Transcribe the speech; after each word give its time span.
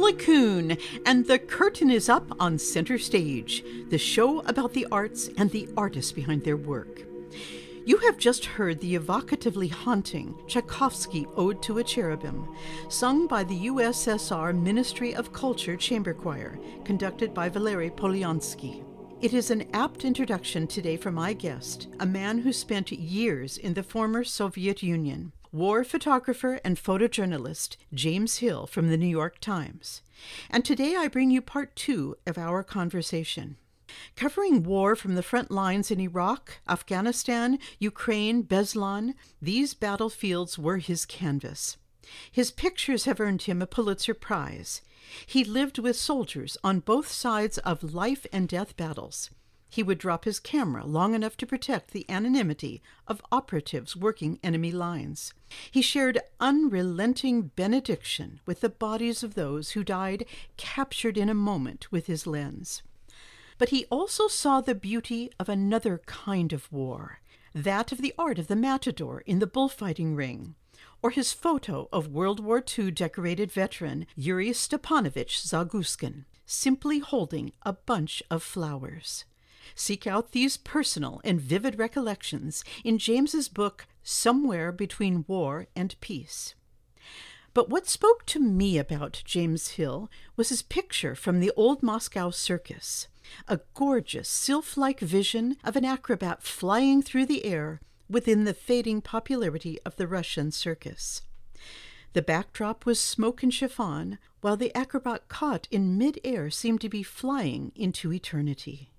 LeCun, 0.00 0.80
and 1.04 1.26
the 1.26 1.40
curtain 1.40 1.90
is 1.90 2.08
up 2.08 2.30
on 2.38 2.60
Center 2.60 2.96
Stage, 2.96 3.64
the 3.88 3.98
show 3.98 4.38
about 4.42 4.72
the 4.72 4.86
arts 4.92 5.30
and 5.36 5.50
the 5.50 5.68
artists 5.76 6.12
behind 6.12 6.44
their 6.44 6.56
work. 6.56 7.02
You 7.84 7.96
have 7.98 8.18
just 8.18 8.44
heard 8.44 8.78
the 8.78 8.94
evocatively 8.94 9.68
haunting 9.68 10.38
Tchaikovsky 10.46 11.26
Ode 11.34 11.60
to 11.64 11.78
a 11.78 11.82
Cherubim, 11.82 12.54
sung 12.88 13.26
by 13.26 13.42
the 13.42 13.66
USSR 13.66 14.56
Ministry 14.56 15.12
of 15.12 15.32
Culture 15.32 15.76
Chamber 15.76 16.14
Choir, 16.14 16.56
conducted 16.84 17.34
by 17.34 17.48
Valery 17.48 17.90
Polyansky. 17.90 18.84
It 19.20 19.34
is 19.34 19.50
an 19.50 19.68
apt 19.74 20.04
introduction 20.04 20.68
today 20.68 20.96
for 20.96 21.10
my 21.10 21.32
guest, 21.32 21.88
a 21.98 22.06
man 22.06 22.38
who 22.38 22.52
spent 22.52 22.92
years 22.92 23.58
in 23.58 23.74
the 23.74 23.82
former 23.82 24.22
Soviet 24.22 24.84
Union, 24.84 25.32
war 25.52 25.84
photographer 25.84 26.60
and 26.64 26.76
photojournalist 26.76 27.76
James 27.92 28.38
Hill 28.38 28.66
from 28.66 28.88
the 28.88 28.96
New 28.96 29.06
York 29.06 29.38
Times. 29.40 30.02
And 30.50 30.64
today 30.64 30.96
I 30.96 31.08
bring 31.08 31.30
you 31.30 31.40
part 31.40 31.76
two 31.76 32.16
of 32.26 32.38
our 32.38 32.62
conversation. 32.62 33.56
Covering 34.16 34.62
war 34.62 34.94
from 34.94 35.14
the 35.14 35.22
front 35.22 35.50
lines 35.50 35.90
in 35.90 36.00
Iraq, 36.00 36.60
Afghanistan, 36.68 37.58
Ukraine, 37.78 38.42
Beslan, 38.42 39.14
these 39.40 39.74
battlefields 39.74 40.58
were 40.58 40.78
his 40.78 41.06
canvas. 41.06 41.76
His 42.30 42.50
pictures 42.50 43.04
have 43.04 43.20
earned 43.20 43.42
him 43.42 43.62
a 43.62 43.66
Pulitzer 43.66 44.14
Prize. 44.14 44.82
He 45.26 45.44
lived 45.44 45.78
with 45.78 45.96
soldiers 45.96 46.56
on 46.62 46.80
both 46.80 47.08
sides 47.08 47.58
of 47.58 47.94
life 47.94 48.26
and 48.32 48.48
death 48.48 48.76
battles. 48.76 49.30
He 49.70 49.82
would 49.82 49.98
drop 49.98 50.24
his 50.24 50.40
camera 50.40 50.86
long 50.86 51.14
enough 51.14 51.36
to 51.36 51.46
protect 51.46 51.90
the 51.90 52.08
anonymity 52.08 52.82
of 53.06 53.22
operatives 53.30 53.94
working 53.94 54.38
enemy 54.42 54.72
lines. 54.72 55.34
He 55.70 55.82
shared 55.82 56.20
unrelenting 56.40 57.50
benediction 57.54 58.40
with 58.46 58.60
the 58.60 58.70
bodies 58.70 59.22
of 59.22 59.34
those 59.34 59.72
who 59.72 59.84
died 59.84 60.24
captured 60.56 61.18
in 61.18 61.28
a 61.28 61.34
moment 61.34 61.92
with 61.92 62.06
his 62.06 62.26
lens. 62.26 62.82
But 63.58 63.68
he 63.68 63.84
also 63.86 64.26
saw 64.26 64.60
the 64.60 64.74
beauty 64.74 65.30
of 65.38 65.48
another 65.48 66.00
kind 66.06 66.52
of 66.52 66.72
war, 66.72 67.20
that 67.54 67.92
of 67.92 68.00
the 68.00 68.14
art 68.16 68.38
of 68.38 68.46
the 68.46 68.56
matador 68.56 69.22
in 69.26 69.38
the 69.38 69.46
bullfighting 69.46 70.14
ring, 70.14 70.54
or 71.02 71.10
his 71.10 71.32
photo 71.32 71.88
of 71.92 72.08
World 72.08 72.40
War 72.40 72.64
II 72.78 72.90
decorated 72.90 73.52
veteran 73.52 74.06
Yuri 74.16 74.50
Stepanovich 74.50 75.40
Zaguskin, 75.42 76.24
simply 76.46 77.00
holding 77.00 77.52
a 77.62 77.72
bunch 77.74 78.22
of 78.30 78.42
flowers. 78.42 79.24
Seek 79.74 80.06
out 80.06 80.32
these 80.32 80.56
personal 80.56 81.20
and 81.24 81.40
vivid 81.40 81.78
recollections 81.78 82.64
in 82.84 82.98
James's 82.98 83.48
book 83.48 83.86
Somewhere 84.02 84.72
Between 84.72 85.24
War 85.28 85.66
and 85.76 85.94
Peace. 86.00 86.54
But 87.54 87.70
what 87.70 87.88
spoke 87.88 88.24
to 88.26 88.38
me 88.38 88.78
about 88.78 89.22
James 89.24 89.70
Hill 89.70 90.10
was 90.36 90.50
his 90.50 90.62
picture 90.62 91.14
from 91.14 91.40
the 91.40 91.52
old 91.56 91.82
Moscow 91.82 92.30
circus 92.30 93.08
a 93.46 93.60
gorgeous, 93.74 94.28
sylph 94.28 94.76
like 94.76 95.00
vision 95.00 95.56
of 95.62 95.76
an 95.76 95.84
acrobat 95.84 96.42
flying 96.42 97.02
through 97.02 97.26
the 97.26 97.44
air 97.44 97.80
within 98.08 98.44
the 98.44 98.54
fading 98.54 99.02
popularity 99.02 99.78
of 99.84 99.96
the 99.96 100.06
Russian 100.06 100.50
circus. 100.50 101.22
The 102.14 102.22
backdrop 102.22 102.86
was 102.86 102.98
smoke 102.98 103.42
and 103.42 103.52
chiffon, 103.52 104.18
while 104.40 104.56
the 104.56 104.74
acrobat 104.74 105.28
caught 105.28 105.68
in 105.70 105.98
mid 105.98 106.18
air 106.24 106.48
seemed 106.48 106.80
to 106.80 106.88
be 106.88 107.02
flying 107.02 107.72
into 107.74 108.12
eternity. 108.12 108.90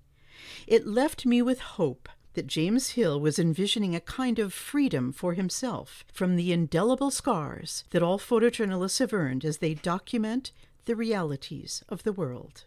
It 0.66 0.86
left 0.86 1.26
me 1.26 1.42
with 1.42 1.60
hope 1.60 2.08
that 2.34 2.46
James 2.46 2.90
Hill 2.90 3.20
was 3.20 3.38
envisioning 3.38 3.94
a 3.94 4.00
kind 4.00 4.38
of 4.38 4.52
freedom 4.52 5.12
for 5.12 5.34
himself 5.34 6.04
from 6.12 6.36
the 6.36 6.52
indelible 6.52 7.10
scars 7.10 7.84
that 7.90 8.02
all 8.02 8.18
photojournalists 8.18 9.00
have 9.00 9.12
earned 9.12 9.44
as 9.44 9.58
they 9.58 9.74
document 9.74 10.52
the 10.84 10.96
realities 10.96 11.84
of 11.88 12.04
the 12.04 12.12
world. 12.12 12.64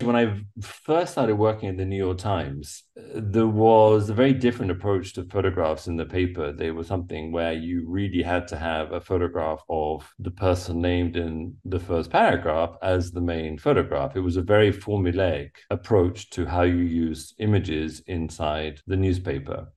When 0.00 0.14
I 0.14 0.40
first 0.62 1.12
started 1.12 1.34
working 1.34 1.68
at 1.68 1.76
the 1.76 1.84
New 1.84 1.96
York 1.96 2.18
Times, 2.18 2.84
there 3.14 3.48
was 3.48 4.08
a 4.08 4.14
very 4.14 4.32
different 4.32 4.70
approach 4.70 5.12
to 5.14 5.24
photographs 5.24 5.88
in 5.88 5.96
the 5.96 6.06
paper. 6.06 6.52
They 6.52 6.70
were 6.70 6.84
something 6.84 7.32
where 7.32 7.52
you 7.52 7.84
really 7.84 8.22
had 8.22 8.46
to 8.48 8.56
have 8.56 8.92
a 8.92 9.00
photograph 9.00 9.60
of 9.68 10.08
the 10.20 10.30
person 10.30 10.80
named 10.80 11.16
in 11.16 11.56
the 11.64 11.80
first 11.80 12.10
paragraph 12.10 12.76
as 12.80 13.10
the 13.10 13.20
main 13.20 13.58
photograph. 13.58 14.14
It 14.14 14.20
was 14.20 14.36
a 14.36 14.42
very 14.42 14.72
formulaic 14.72 15.50
approach 15.68 16.30
to 16.30 16.46
how 16.46 16.62
you 16.62 16.84
use 16.84 17.34
images 17.40 18.00
inside 18.06 18.80
the 18.86 18.96
newspaper. 18.96 19.72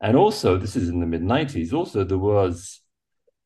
And 0.00 0.16
also, 0.16 0.56
this 0.56 0.76
is 0.76 0.88
in 0.88 1.00
the 1.00 1.06
mid 1.06 1.22
90s, 1.22 1.74
also, 1.74 2.02
there 2.02 2.16
was 2.16 2.80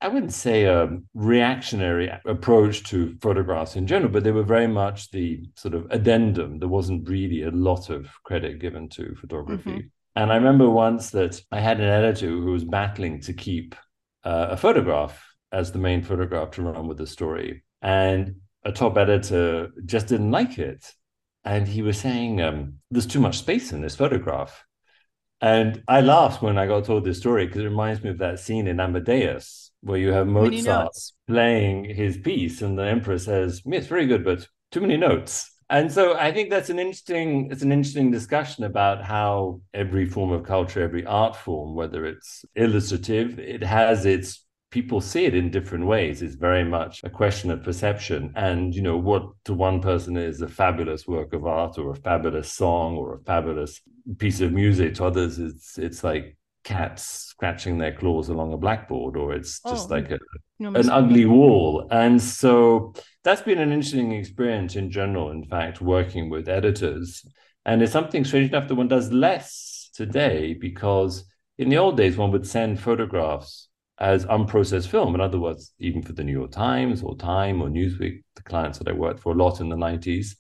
I 0.03 0.09
wouldn't 0.09 0.33
say 0.33 0.65
a 0.65 0.99
reactionary 1.13 2.11
approach 2.25 2.85
to 2.85 3.17
photographs 3.21 3.77
in 3.77 3.87
general, 3.87 4.11
but 4.11 4.25
they 4.25 4.33
were 4.33 4.43
very 4.43 4.67
much 4.67 5.11
the 5.11 5.45
sort 5.57 5.75
of 5.75 5.87
addendum. 5.91 6.59
There 6.59 6.69
wasn't 6.69 7.09
really 7.09 7.43
a 7.43 7.51
lot 7.51 7.91
of 7.91 8.09
credit 8.25 8.61
given 8.61 8.89
to 8.91 9.15
photography. 9.17 9.71
Mm-hmm. 9.71 9.89
And 10.17 10.33
I 10.33 10.37
remember 10.37 10.71
once 10.71 11.11
that 11.11 11.41
I 11.53 11.61
had 11.61 11.81
an 11.81 11.89
editor 11.89 12.29
who 12.29 12.53
was 12.53 12.65
battling 12.65 13.21
to 13.23 13.35
keep 13.35 13.75
uh, 14.25 14.49
a 14.51 14.57
photograph 14.57 15.23
as 15.53 15.71
the 15.71 15.79
main 15.79 16.03
photograph 16.03 16.53
to 16.53 16.63
run 16.63 16.89
with 16.89 16.97
the 16.97 17.07
story. 17.07 17.65
And 17.83 18.37
a 18.65 18.73
top 18.73 18.97
editor 18.97 19.71
just 19.85 20.09
didn't 20.09 20.31
like 20.31 20.59
it. 20.59 20.95
And 21.45 21.69
he 21.69 21.83
was 21.83 21.99
saying, 21.99 22.41
um, 22.41 22.75
there's 22.91 23.07
too 23.07 23.21
much 23.21 23.39
space 23.39 23.73
in 23.73 23.83
this 23.83 23.97
photograph. 23.97 24.65
And 25.43 25.83
I 25.89 26.01
laughed 26.01 26.43
when 26.43 26.59
I 26.59 26.67
got 26.67 26.85
told 26.85 27.05
this 27.05 27.19
story 27.19 27.47
because 27.47 27.63
it 27.63 27.69
reminds 27.69 28.03
me 28.03 28.11
of 28.11 28.19
that 28.19 28.41
scene 28.41 28.67
in 28.67 28.81
Amadeus 28.81 29.70
where 29.83 29.99
you 29.99 30.13
have 30.13 30.27
Mozart 30.27 30.93
playing 31.27 31.85
his 31.85 32.19
piece, 32.19 32.63
and 32.63 32.79
the 32.79 32.85
emperor 32.85 33.19
says, 33.19 33.63
"Yes, 33.65 33.87
very 33.87 34.07
good, 34.07 34.25
but 34.25 34.47
too 34.71 34.81
many 34.81 34.97
notes." 34.97 35.51
And 35.69 35.93
so 35.93 36.17
I 36.17 36.33
think 36.33 36.51
that's 36.51 36.69
an 36.69 36.81
interesting 36.81 37.49
it's 37.51 37.63
an 37.63 37.73
interesting 37.73 38.11
discussion 38.11 38.65
about 38.65 39.05
how 39.05 39.61
every 39.73 40.07
form 40.07 40.33
of 40.33 40.43
culture, 40.43 40.83
every 40.83 41.07
art 41.07 41.37
form, 41.37 41.75
whether 41.75 42.05
it's 42.05 42.45
illustrative, 42.57 43.39
it 43.39 43.63
has 43.63 44.05
its 44.05 44.45
people 44.71 45.01
see 45.01 45.25
it 45.25 45.35
in 45.35 45.51
different 45.51 45.87
ways. 45.87 46.23
It's 46.23 46.35
very 46.37 46.65
much 46.65 47.01
a 47.05 47.11
question 47.11 47.51
of 47.51 47.63
perception. 47.63 48.33
And, 48.37 48.75
you 48.75 48.83
know, 48.83 48.97
what 48.97 49.25
to 49.45 49.55
one 49.55 49.81
person 49.81 50.17
is 50.17 50.41
a 50.43 50.49
fabulous 50.49 51.07
work 51.07 51.33
of 51.33 51.45
art 51.45 51.79
or 51.79 51.91
a 51.91 51.97
fabulous 51.97 52.53
song 52.53 52.97
or 52.97 53.15
a 53.15 53.21
fabulous 53.21 53.81
piece 54.19 54.41
of 54.41 54.53
music. 54.53 54.95
To 54.95 55.07
others, 55.07 55.39
it's 55.39 55.79
it's 55.79 56.05
like 56.05 56.37
cats 56.63 57.03
scratching 57.03 57.79
their 57.79 57.93
claws 57.93 58.29
along 58.29 58.53
a 58.53 58.57
blackboard 58.57 59.17
or 59.17 59.33
it's 59.33 59.61
just 59.63 59.91
oh, 59.91 59.95
like 59.95 60.11
a, 60.11 60.19
no, 60.59 60.75
an 60.75 60.91
ugly 60.91 61.25
wall. 61.25 61.89
And 61.91 62.21
so 62.21 62.95
that's 63.25 63.43
been 63.43 63.59
an 63.59 63.73
interesting 63.73 64.13
experience 64.13 64.77
in 64.77 64.91
general 64.91 65.31
in 65.31 65.45
fact 65.45 65.81
working 65.81 66.29
with 66.29 66.49
editors. 66.49 67.25
And 67.65 67.83
it's 67.83 67.93
something 67.93 68.25
strange 68.25 68.51
enough 68.51 68.69
that 68.69 68.75
one 68.75 68.89
does 68.89 69.13
less 69.13 69.91
today 69.95 70.55
because 70.55 71.25
in 71.59 71.69
the 71.69 71.79
old 71.79 71.97
days 71.97 72.17
one 72.17 72.31
would 72.33 72.47
send 72.47 72.81
photographs 72.81 73.69
as 73.99 74.25
unprocessed 74.27 74.89
film. 74.89 75.15
In 75.15 75.21
other 75.21 75.39
words 75.39 75.73
even 75.79 76.03
for 76.03 76.13
the 76.13 76.25
new 76.25 76.33
york 76.33 76.51
times 76.51 77.03
or 77.03 77.17
time 77.17 77.63
or 77.63 77.69
newsweek 77.69 78.23
the 78.37 78.43
clients 78.43 78.79
that 78.79 78.89
i 78.89 78.93
worked 78.93 79.21
for 79.21 79.33
a 79.33 79.37
lot 79.37 79.61
in 79.61 79.69
the 79.69 79.77
90s 79.77 80.37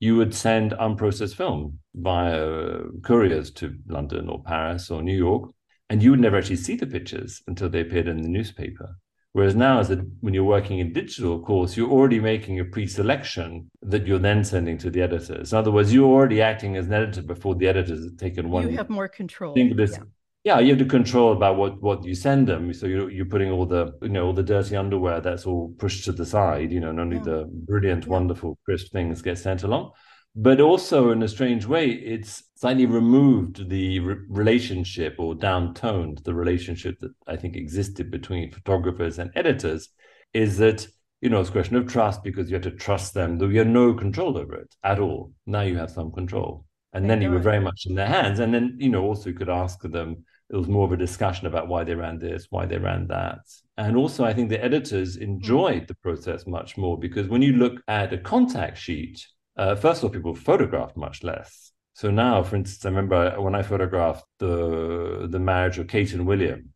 you 0.00 0.16
would 0.16 0.34
send 0.34 0.72
unprocessed 0.72 1.36
film 1.36 1.78
via 1.94 2.80
couriers 3.02 3.50
to 3.52 3.76
London 3.86 4.28
or 4.28 4.42
Paris 4.42 4.90
or 4.90 5.02
New 5.02 5.16
York, 5.16 5.50
and 5.88 6.02
you 6.02 6.10
would 6.10 6.20
never 6.20 6.36
actually 6.36 6.56
see 6.56 6.76
the 6.76 6.86
pictures 6.86 7.42
until 7.46 7.68
they 7.68 7.80
appeared 7.80 8.08
in 8.08 8.22
the 8.22 8.28
newspaper. 8.28 8.96
Whereas 9.32 9.56
now, 9.56 9.80
as 9.80 9.90
a, 9.90 9.96
when 10.20 10.32
you're 10.32 10.44
working 10.44 10.78
in 10.78 10.92
digital, 10.92 11.34
of 11.34 11.42
course, 11.42 11.76
you're 11.76 11.90
already 11.90 12.20
making 12.20 12.60
a 12.60 12.64
pre-selection 12.64 13.68
that 13.82 14.06
you're 14.06 14.20
then 14.20 14.44
sending 14.44 14.78
to 14.78 14.90
the 14.90 15.02
editors. 15.02 15.52
In 15.52 15.58
other 15.58 15.72
words, 15.72 15.92
you're 15.92 16.08
already 16.08 16.40
acting 16.40 16.76
as 16.76 16.86
an 16.86 16.92
editor 16.92 17.22
before 17.22 17.56
the 17.56 17.66
editors 17.66 18.04
have 18.04 18.16
taken 18.16 18.48
one. 18.48 18.70
You 18.70 18.76
have 18.76 18.88
more 18.88 19.08
control. 19.08 19.58
Yeah. 19.58 19.98
Yeah, 20.44 20.60
you 20.60 20.70
have 20.70 20.78
to 20.78 20.84
control 20.84 21.32
about 21.32 21.56
what 21.56 21.82
what 21.82 22.04
you 22.04 22.14
send 22.14 22.46
them. 22.46 22.72
So 22.72 22.86
you're 22.86 23.10
you're 23.10 23.26
putting 23.26 23.50
all 23.50 23.66
the 23.66 23.92
you 24.02 24.10
know 24.10 24.26
all 24.26 24.32
the 24.32 24.42
dirty 24.42 24.76
underwear 24.76 25.20
that's 25.20 25.46
all 25.46 25.74
pushed 25.78 26.04
to 26.04 26.12
the 26.12 26.26
side. 26.26 26.70
You 26.70 26.80
know, 26.80 26.90
and 26.90 27.00
only 27.00 27.16
yeah. 27.16 27.22
the 27.22 27.50
brilliant, 27.50 28.04
yeah. 28.04 28.10
wonderful, 28.10 28.58
crisp 28.64 28.92
things 28.92 29.22
get 29.22 29.38
sent 29.38 29.62
along 29.62 29.92
but 30.36 30.60
also 30.60 31.10
in 31.10 31.22
a 31.22 31.28
strange 31.28 31.64
way 31.64 31.88
it's 31.88 32.42
slightly 32.56 32.86
removed 32.86 33.68
the 33.68 34.00
re- 34.00 34.16
relationship 34.28 35.14
or 35.18 35.34
downtoned 35.34 36.18
the 36.24 36.34
relationship 36.34 36.98
that 37.00 37.12
i 37.26 37.36
think 37.36 37.56
existed 37.56 38.10
between 38.10 38.50
photographers 38.50 39.18
and 39.18 39.30
editors 39.36 39.90
is 40.32 40.58
that 40.58 40.86
you 41.20 41.30
know 41.30 41.40
it's 41.40 41.50
a 41.50 41.52
question 41.52 41.76
of 41.76 41.86
trust 41.86 42.22
because 42.24 42.50
you 42.50 42.54
have 42.54 42.62
to 42.62 42.70
trust 42.72 43.14
them 43.14 43.38
though 43.38 43.48
you 43.48 43.58
have 43.58 43.68
no 43.68 43.94
control 43.94 44.36
over 44.36 44.54
it 44.54 44.74
at 44.82 44.98
all 44.98 45.32
now 45.46 45.60
you 45.60 45.76
have 45.76 45.90
some 45.90 46.10
control 46.10 46.64
and 46.92 47.08
then 47.08 47.20
you 47.20 47.30
were 47.30 47.40
very 47.40 47.60
much 47.60 47.86
in 47.86 47.94
their 47.94 48.06
hands 48.06 48.40
and 48.40 48.52
then 48.52 48.76
you 48.78 48.88
know 48.88 49.04
also 49.04 49.30
you 49.30 49.36
could 49.36 49.48
ask 49.48 49.80
them 49.82 50.24
it 50.50 50.56
was 50.56 50.68
more 50.68 50.84
of 50.84 50.92
a 50.92 50.96
discussion 50.96 51.46
about 51.46 51.68
why 51.68 51.84
they 51.84 51.94
ran 51.94 52.18
this 52.18 52.46
why 52.50 52.66
they 52.66 52.78
ran 52.78 53.06
that 53.06 53.40
and 53.76 53.96
also 53.96 54.24
i 54.24 54.32
think 54.32 54.48
the 54.48 54.64
editors 54.64 55.16
enjoyed 55.16 55.82
mm. 55.82 55.86
the 55.88 55.94
process 55.96 56.46
much 56.46 56.76
more 56.76 56.98
because 56.98 57.28
when 57.28 57.42
you 57.42 57.54
look 57.54 57.80
at 57.88 58.12
a 58.12 58.18
contact 58.18 58.78
sheet 58.78 59.26
uh, 59.56 59.74
first 59.74 60.02
of 60.02 60.04
all, 60.04 60.10
people 60.10 60.34
photographed 60.34 60.96
much 60.96 61.22
less. 61.22 61.72
So 61.92 62.10
now, 62.10 62.42
for 62.42 62.56
instance, 62.56 62.84
I 62.84 62.88
remember 62.88 63.40
when 63.40 63.54
I 63.54 63.62
photographed 63.62 64.24
the 64.38 65.28
the 65.30 65.38
marriage 65.38 65.78
of 65.78 65.86
Kate 65.86 66.12
and 66.12 66.26
William. 66.26 66.70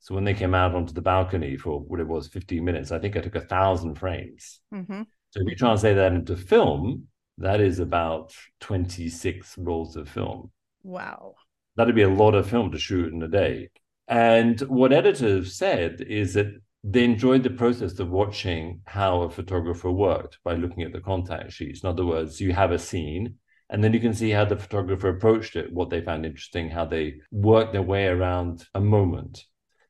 So 0.00 0.14
when 0.14 0.24
they 0.24 0.34
came 0.34 0.54
out 0.54 0.74
onto 0.74 0.92
the 0.92 1.02
balcony 1.02 1.56
for 1.56 1.80
what 1.80 2.00
it 2.00 2.06
was, 2.06 2.28
15 2.28 2.64
minutes, 2.64 2.92
I 2.92 2.98
think 2.98 3.16
I 3.16 3.20
took 3.20 3.34
a 3.34 3.40
thousand 3.40 3.96
frames. 3.96 4.60
Mm-hmm. 4.72 5.02
So 5.30 5.40
if 5.40 5.48
you 5.48 5.56
translate 5.56 5.96
that 5.96 6.12
into 6.12 6.36
film, 6.36 7.08
that 7.38 7.60
is 7.60 7.78
about 7.78 8.34
26 8.60 9.58
rolls 9.58 9.96
of 9.96 10.08
film. 10.08 10.50
Wow. 10.82 11.34
That'd 11.78 11.94
be 11.94 12.02
a 12.02 12.08
lot 12.08 12.34
of 12.34 12.50
film 12.50 12.72
to 12.72 12.78
shoot 12.78 13.12
in 13.12 13.22
a 13.22 13.28
day. 13.28 13.70
And 14.08 14.58
what 14.62 14.92
editors 14.92 15.54
said 15.56 16.00
is 16.00 16.34
that 16.34 16.60
they 16.82 17.04
enjoyed 17.04 17.44
the 17.44 17.50
process 17.50 17.96
of 18.00 18.10
watching 18.10 18.80
how 18.84 19.22
a 19.22 19.30
photographer 19.30 19.88
worked 19.88 20.38
by 20.42 20.54
looking 20.54 20.82
at 20.82 20.92
the 20.92 21.00
contact 21.00 21.52
sheets. 21.52 21.84
In 21.84 21.88
other 21.88 22.04
words, 22.04 22.40
you 22.40 22.52
have 22.52 22.72
a 22.72 22.80
scene, 22.80 23.36
and 23.70 23.84
then 23.84 23.92
you 23.92 24.00
can 24.00 24.12
see 24.12 24.30
how 24.30 24.44
the 24.44 24.56
photographer 24.56 25.08
approached 25.08 25.54
it, 25.54 25.72
what 25.72 25.88
they 25.88 26.00
found 26.00 26.26
interesting, 26.26 26.68
how 26.68 26.84
they 26.84 27.20
worked 27.30 27.72
their 27.72 27.82
way 27.82 28.08
around 28.08 28.66
a 28.74 28.80
moment. 28.80 29.44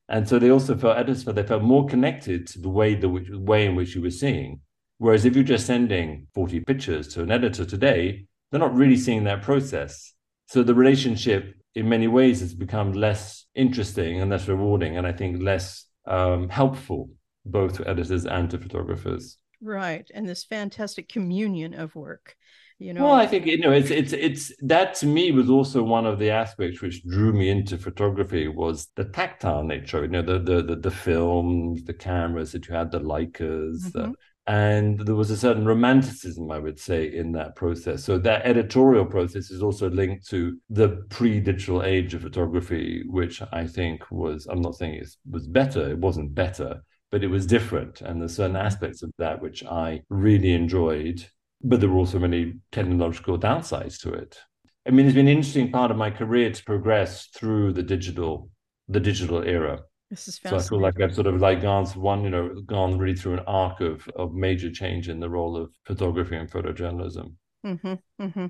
And 0.07 0.29
so 0.29 0.37
they 0.37 0.51
also 0.51 0.77
felt 0.77 0.97
editors 0.97 1.23
felt 1.23 1.37
they 1.37 1.43
felt 1.43 1.63
more 1.63 1.87
connected 1.87 2.45
to 2.49 2.61
the 2.61 2.69
way 2.69 2.93
the 2.93 3.09
way 3.09 3.65
in 3.65 3.73
which 3.73 3.95
you 3.95 4.03
were 4.03 4.11
seeing. 4.11 4.61
Whereas 4.99 5.25
if 5.25 5.33
you're 5.33 5.43
just 5.43 5.65
sending 5.65 6.27
40 6.35 6.59
pictures 6.59 7.07
to 7.15 7.23
an 7.23 7.31
editor 7.31 7.65
today, 7.65 8.27
they're 8.51 8.59
not 8.59 8.75
really 8.75 8.97
seeing 8.97 9.23
that 9.23 9.41
process. 9.41 10.13
So 10.45 10.61
the 10.61 10.75
relationship 10.75 11.55
in 11.75 11.89
many 11.89 12.07
ways 12.07 12.41
it's 12.41 12.53
become 12.53 12.93
less 12.93 13.45
interesting 13.55 14.21
and 14.21 14.31
less 14.31 14.47
rewarding, 14.47 14.97
and 14.97 15.05
I 15.05 15.11
think 15.11 15.41
less 15.41 15.85
um, 16.05 16.49
helpful 16.49 17.09
both 17.45 17.77
to 17.77 17.87
editors 17.87 18.25
and 18.25 18.49
to 18.51 18.57
photographers. 18.57 19.37
Right, 19.61 20.09
and 20.13 20.27
this 20.27 20.43
fantastic 20.43 21.09
communion 21.09 21.73
of 21.73 21.95
work. 21.95 22.35
You 22.81 22.93
know, 22.93 23.03
well, 23.03 23.13
I 23.13 23.27
think 23.27 23.45
you 23.45 23.57
know 23.57 23.73
it's 23.73 23.89
it's 23.89 24.13
it's 24.13 24.53
that 24.61 24.95
to 24.95 25.05
me 25.05 25.31
was 25.33 25.49
also 25.49 25.83
one 25.83 26.05
of 26.05 26.17
the 26.17 26.29
aspects 26.29 26.81
which 26.81 27.03
drew 27.03 27.33
me 27.33 27.49
into 27.49 27.77
photography 27.77 28.47
was 28.47 28.87
the 28.95 29.03
tactile 29.03 29.63
nature. 29.63 30.03
You 30.03 30.07
know, 30.07 30.21
the 30.21 30.39
the 30.39 30.61
the, 30.61 30.75
the 30.77 30.91
films, 30.91 31.83
the 31.83 31.93
cameras 31.93 32.53
that 32.53 32.69
you 32.69 32.75
had, 32.75 32.91
the 32.91 33.01
Leicas, 33.01 33.83
mm-hmm. 33.83 33.99
the, 33.99 34.13
and 34.49 34.99
there 34.99 35.15
was 35.15 35.31
a 35.31 35.37
certain 35.37 35.65
romanticism, 35.65 36.51
I 36.51 36.59
would 36.59 36.79
say, 36.79 37.05
in 37.05 37.31
that 37.33 37.55
process. 37.55 38.03
So 38.03 38.17
that 38.19 38.45
editorial 38.45 39.05
process 39.05 39.51
is 39.51 39.61
also 39.63 39.89
linked 39.89 40.27
to 40.29 40.57
the 40.69 41.05
pre-digital 41.09 41.83
age 41.83 42.13
of 42.13 42.23
photography, 42.23 43.03
which 43.07 43.41
I 43.53 43.67
think 43.67 44.09
was 44.11 44.47
I'm 44.47 44.61
not 44.61 44.75
saying 44.75 44.95
it 44.95 45.15
was 45.29 45.47
better, 45.47 45.89
it 45.89 45.99
wasn't 45.99 46.33
better, 46.35 46.83
but 47.11 47.23
it 47.23 47.27
was 47.27 47.45
different, 47.45 48.01
and 48.01 48.19
there's 48.19 48.35
certain 48.35 48.55
aspects 48.55 49.03
of 49.03 49.11
that 49.19 49.41
which 49.41 49.63
I 49.63 50.01
really 50.09 50.53
enjoyed 50.53 51.25
but 51.61 51.79
there 51.79 51.89
were 51.89 51.97
also 51.97 52.19
many 52.19 52.53
technological 52.71 53.37
downsides 53.37 53.99
to 54.01 54.13
it. 54.13 54.39
I 54.87 54.91
mean, 54.91 55.05
it's 55.05 55.15
been 55.15 55.27
an 55.27 55.37
interesting 55.37 55.71
part 55.71 55.91
of 55.91 55.97
my 55.97 56.09
career 56.09 56.51
to 56.51 56.63
progress 56.63 57.27
through 57.27 57.73
the 57.73 57.83
digital, 57.83 58.49
the 58.87 58.99
digital 58.99 59.43
era. 59.43 59.81
This 60.09 60.27
is 60.27 60.39
so 60.43 60.57
I 60.57 60.61
feel 60.61 60.81
like 60.81 60.99
I've 60.99 61.13
sort 61.13 61.27
of 61.27 61.39
like 61.39 61.61
gone 61.61 61.85
one, 61.87 62.23
you 62.23 62.29
know, 62.29 62.61
gone 62.65 62.97
really 62.97 63.15
through 63.15 63.33
an 63.33 63.43
arc 63.45 63.79
of 63.81 64.07
of 64.15 64.33
major 64.33 64.71
change 64.71 65.07
in 65.07 65.19
the 65.19 65.29
role 65.29 65.55
of 65.55 65.71
photography 65.85 66.35
and 66.35 66.49
photojournalism. 66.49 67.33
Mm-hmm, 67.65 67.93
mm-hmm. 68.21 68.45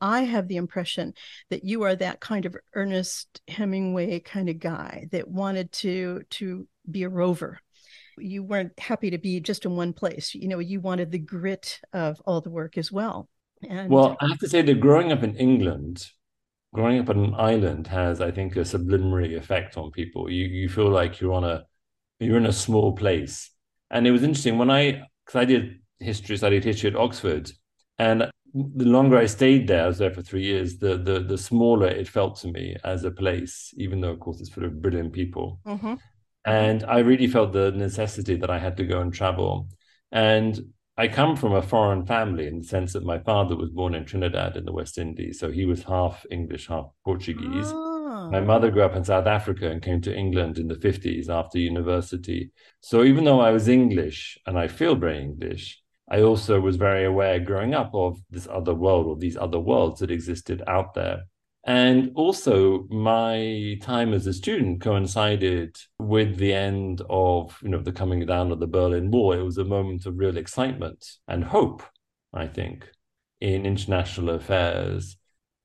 I 0.00 0.22
have 0.22 0.48
the 0.48 0.56
impression 0.56 1.14
that 1.50 1.64
you 1.64 1.82
are 1.82 1.94
that 1.96 2.20
kind 2.20 2.46
of 2.46 2.56
Ernest 2.74 3.42
Hemingway 3.48 4.20
kind 4.20 4.48
of 4.48 4.58
guy 4.58 5.08
that 5.12 5.28
wanted 5.28 5.72
to 5.72 6.22
to 6.30 6.66
be 6.90 7.02
a 7.02 7.08
rover 7.08 7.60
you 8.18 8.42
weren't 8.42 8.78
happy 8.78 9.10
to 9.10 9.18
be 9.18 9.40
just 9.40 9.64
in 9.64 9.76
one 9.76 9.92
place. 9.92 10.34
You 10.34 10.48
know, 10.48 10.58
you 10.58 10.80
wanted 10.80 11.10
the 11.10 11.18
grit 11.18 11.80
of 11.92 12.20
all 12.26 12.40
the 12.40 12.50
work 12.50 12.78
as 12.78 12.92
well. 12.92 13.28
And 13.68 13.90
well, 13.90 14.16
I 14.20 14.28
have 14.28 14.38
to 14.40 14.48
say 14.48 14.62
that 14.62 14.80
growing 14.80 15.12
up 15.12 15.22
in 15.22 15.36
England, 15.36 16.06
growing 16.74 16.98
up 16.98 17.08
on 17.08 17.24
an 17.24 17.34
island 17.36 17.86
has, 17.86 18.20
I 18.20 18.30
think, 18.32 18.56
a 18.56 18.64
subliminary 18.64 19.36
effect 19.36 19.78
on 19.78 19.90
people. 19.92 20.30
You 20.30 20.44
you 20.44 20.68
feel 20.68 20.90
like 20.90 21.20
you're 21.20 21.32
on 21.32 21.44
a 21.44 21.64
you're 22.18 22.36
in 22.36 22.46
a 22.46 22.52
small 22.52 22.92
place. 22.92 23.50
And 23.90 24.06
it 24.06 24.10
was 24.10 24.22
interesting 24.22 24.58
when 24.58 24.70
I 24.70 25.06
because 25.24 25.40
I 25.40 25.44
did 25.46 25.80
history, 26.00 26.36
studied 26.36 26.64
history 26.64 26.90
at 26.90 26.96
Oxford, 26.96 27.50
and 27.98 28.30
the 28.54 28.84
longer 28.84 29.16
I 29.16 29.26
stayed 29.26 29.66
there, 29.66 29.84
I 29.84 29.86
was 29.86 29.98
there 29.98 30.12
for 30.12 30.22
three 30.22 30.44
years, 30.44 30.78
the 30.78 30.98
the 30.98 31.20
the 31.20 31.38
smaller 31.38 31.86
it 31.86 32.08
felt 32.08 32.36
to 32.40 32.48
me 32.48 32.76
as 32.84 33.04
a 33.04 33.10
place, 33.10 33.72
even 33.76 34.00
though 34.00 34.10
of 34.10 34.20
course 34.20 34.40
it's 34.40 34.50
full 34.50 34.64
of 34.64 34.82
brilliant 34.82 35.12
people. 35.12 35.60
Mm-hmm. 35.64 35.94
And 36.44 36.84
I 36.84 36.98
really 36.98 37.28
felt 37.28 37.52
the 37.52 37.70
necessity 37.70 38.36
that 38.36 38.50
I 38.50 38.58
had 38.58 38.76
to 38.76 38.84
go 38.84 39.00
and 39.00 39.14
travel. 39.14 39.68
And 40.12 40.60
I 40.96 41.08
come 41.08 41.34
from 41.34 41.52
a 41.52 41.62
foreign 41.62 42.06
family 42.06 42.46
in 42.46 42.60
the 42.60 42.64
sense 42.64 42.92
that 42.92 43.04
my 43.04 43.18
father 43.18 43.56
was 43.56 43.70
born 43.70 43.94
in 43.94 44.04
Trinidad 44.04 44.56
in 44.56 44.64
the 44.64 44.72
West 44.72 44.96
Indies. 44.96 45.40
So 45.40 45.50
he 45.50 45.64
was 45.64 45.82
half 45.82 46.24
English, 46.30 46.68
half 46.68 46.86
Portuguese. 47.04 47.72
Oh. 47.72 48.30
My 48.30 48.38
ah. 48.38 48.44
mother 48.44 48.70
grew 48.70 48.82
up 48.82 48.94
in 48.94 49.02
South 49.02 49.26
Africa 49.26 49.68
and 49.68 49.82
came 49.82 50.00
to 50.02 50.16
England 50.16 50.56
in 50.58 50.68
the 50.68 50.76
50s 50.76 51.28
after 51.28 51.58
university. 51.58 52.52
So 52.80 53.02
even 53.02 53.24
though 53.24 53.40
I 53.40 53.50
was 53.50 53.66
English 53.66 54.38
and 54.46 54.56
I 54.56 54.68
feel 54.68 54.94
very 54.94 55.20
English, 55.20 55.82
I 56.08 56.22
also 56.22 56.60
was 56.60 56.76
very 56.76 57.04
aware 57.04 57.40
growing 57.40 57.74
up 57.74 57.90
of 57.94 58.18
this 58.30 58.46
other 58.46 58.74
world 58.74 59.06
or 59.06 59.16
these 59.16 59.36
other 59.36 59.58
worlds 59.58 60.00
that 60.00 60.12
existed 60.12 60.62
out 60.68 60.94
there. 60.94 61.24
And 61.66 62.12
also, 62.14 62.86
my 62.90 63.78
time 63.80 64.12
as 64.12 64.26
a 64.26 64.34
student 64.34 64.82
coincided 64.82 65.76
with 65.98 66.36
the 66.36 66.52
end 66.52 67.00
of, 67.08 67.58
you 67.62 67.70
know, 67.70 67.80
the 67.80 67.92
coming 67.92 68.26
down 68.26 68.52
of 68.52 68.60
the 68.60 68.66
Berlin 68.66 69.10
Wall. 69.10 69.32
It 69.32 69.42
was 69.42 69.56
a 69.56 69.64
moment 69.64 70.04
of 70.04 70.18
real 70.18 70.36
excitement 70.36 71.06
and 71.26 71.42
hope, 71.42 71.82
I 72.34 72.48
think, 72.48 72.90
in 73.40 73.64
international 73.64 74.30
affairs. 74.34 75.16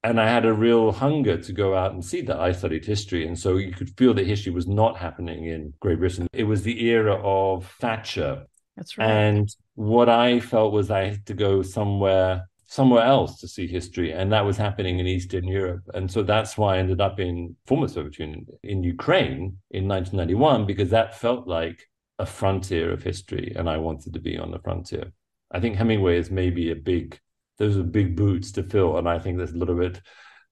And 0.01 0.21
I 0.21 0.29
had 0.29 0.45
a 0.45 0.53
real 0.53 0.93
hunger 0.93 1.37
to 1.37 1.51
go 1.51 1.75
out 1.75 1.91
and 1.91 2.05
see 2.05 2.21
that. 2.21 2.39
I 2.39 2.53
studied 2.53 2.85
history. 2.85 3.27
And 3.27 3.37
so 3.37 3.57
you 3.57 3.73
could 3.73 3.97
feel 3.97 4.13
that 4.13 4.25
history 4.25 4.53
was 4.53 4.67
not 4.67 4.97
happening 4.97 5.47
in 5.47 5.73
Great 5.81 5.99
Britain. 5.99 6.27
It 6.31 6.45
was 6.45 6.63
the 6.63 6.81
era 6.85 7.15
of 7.21 7.69
Thatcher. 7.81 8.45
That's 8.77 8.97
right. 8.97 9.09
And 9.09 9.53
what 9.75 10.07
I 10.07 10.39
felt 10.39 10.71
was 10.71 10.89
I 10.89 11.09
had 11.09 11.25
to 11.25 11.33
go 11.33 11.61
somewhere 11.61 12.48
somewhere 12.69 13.03
else 13.03 13.39
to 13.39 13.47
see 13.47 13.65
history, 13.65 14.13
and 14.13 14.31
that 14.31 14.45
was 14.45 14.55
happening 14.55 14.99
in 14.99 15.07
Eastern 15.07 15.47
Europe. 15.47 15.81
And 15.95 16.09
so 16.09 16.21
that's 16.21 16.55
why 16.55 16.75
I 16.75 16.77
ended 16.77 17.01
up 17.01 17.19
in 17.19 17.55
former 17.65 17.87
Soviet 17.87 18.19
Union 18.19 18.45
in 18.61 18.83
Ukraine 18.83 19.57
in 19.71 19.87
1991 19.87 20.67
because 20.67 20.91
that 20.91 21.19
felt 21.19 21.47
like 21.47 21.89
a 22.19 22.27
frontier 22.27 22.91
of 22.91 23.01
history, 23.01 23.53
and 23.55 23.67
I 23.67 23.77
wanted 23.77 24.13
to 24.13 24.19
be 24.19 24.37
on 24.37 24.51
the 24.51 24.59
frontier. 24.59 25.11
I 25.51 25.59
think 25.59 25.77
Hemingway 25.77 26.17
is 26.17 26.29
maybe 26.29 26.69
a 26.69 26.75
big; 26.75 27.19
those 27.57 27.75
are 27.75 27.83
big 27.83 28.15
boots 28.15 28.51
to 28.53 28.63
fill, 28.63 28.97
and 28.97 29.09
I 29.09 29.17
think 29.17 29.39
that's 29.39 29.53
a 29.53 29.57
little 29.57 29.75
bit 29.75 29.99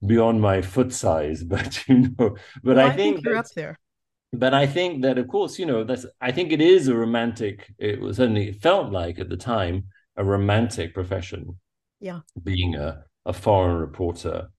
beyond 0.03 0.41
my 0.41 0.61
foot 0.61 0.91
size. 0.93 1.43
But 1.53 1.87
you 1.87 1.99
know, 1.99 2.35
but 2.63 2.77
well, 2.77 2.79
I, 2.79 2.95
think, 2.95 3.17
think 3.17 3.25
you're 3.25 3.37
up 3.37 3.51
there 3.55 3.77
but 4.33 4.53
I 4.53 4.67
think 4.67 5.03
that, 5.03 5.17
of 5.17 5.27
course, 5.27 5.57
you 5.59 5.65
know, 5.65 5.83
that's. 5.83 6.05
I 6.19 6.31
think 6.31 6.51
it 6.51 6.61
is 6.61 6.87
a 6.87 6.95
romantic. 6.95 7.71
It 7.77 8.01
was 8.01 8.17
certainly 8.17 8.49
it 8.49 8.61
felt 8.61 8.91
like 8.91 9.19
at 9.19 9.29
the 9.29 9.37
time 9.37 9.85
a 10.15 10.23
romantic 10.23 10.93
profession 10.93 11.59
yeah. 11.99 12.19
Being 12.43 12.75
a, 12.75 13.03
a 13.25 13.33
foreign 13.33 13.77
reporter. 13.77 14.49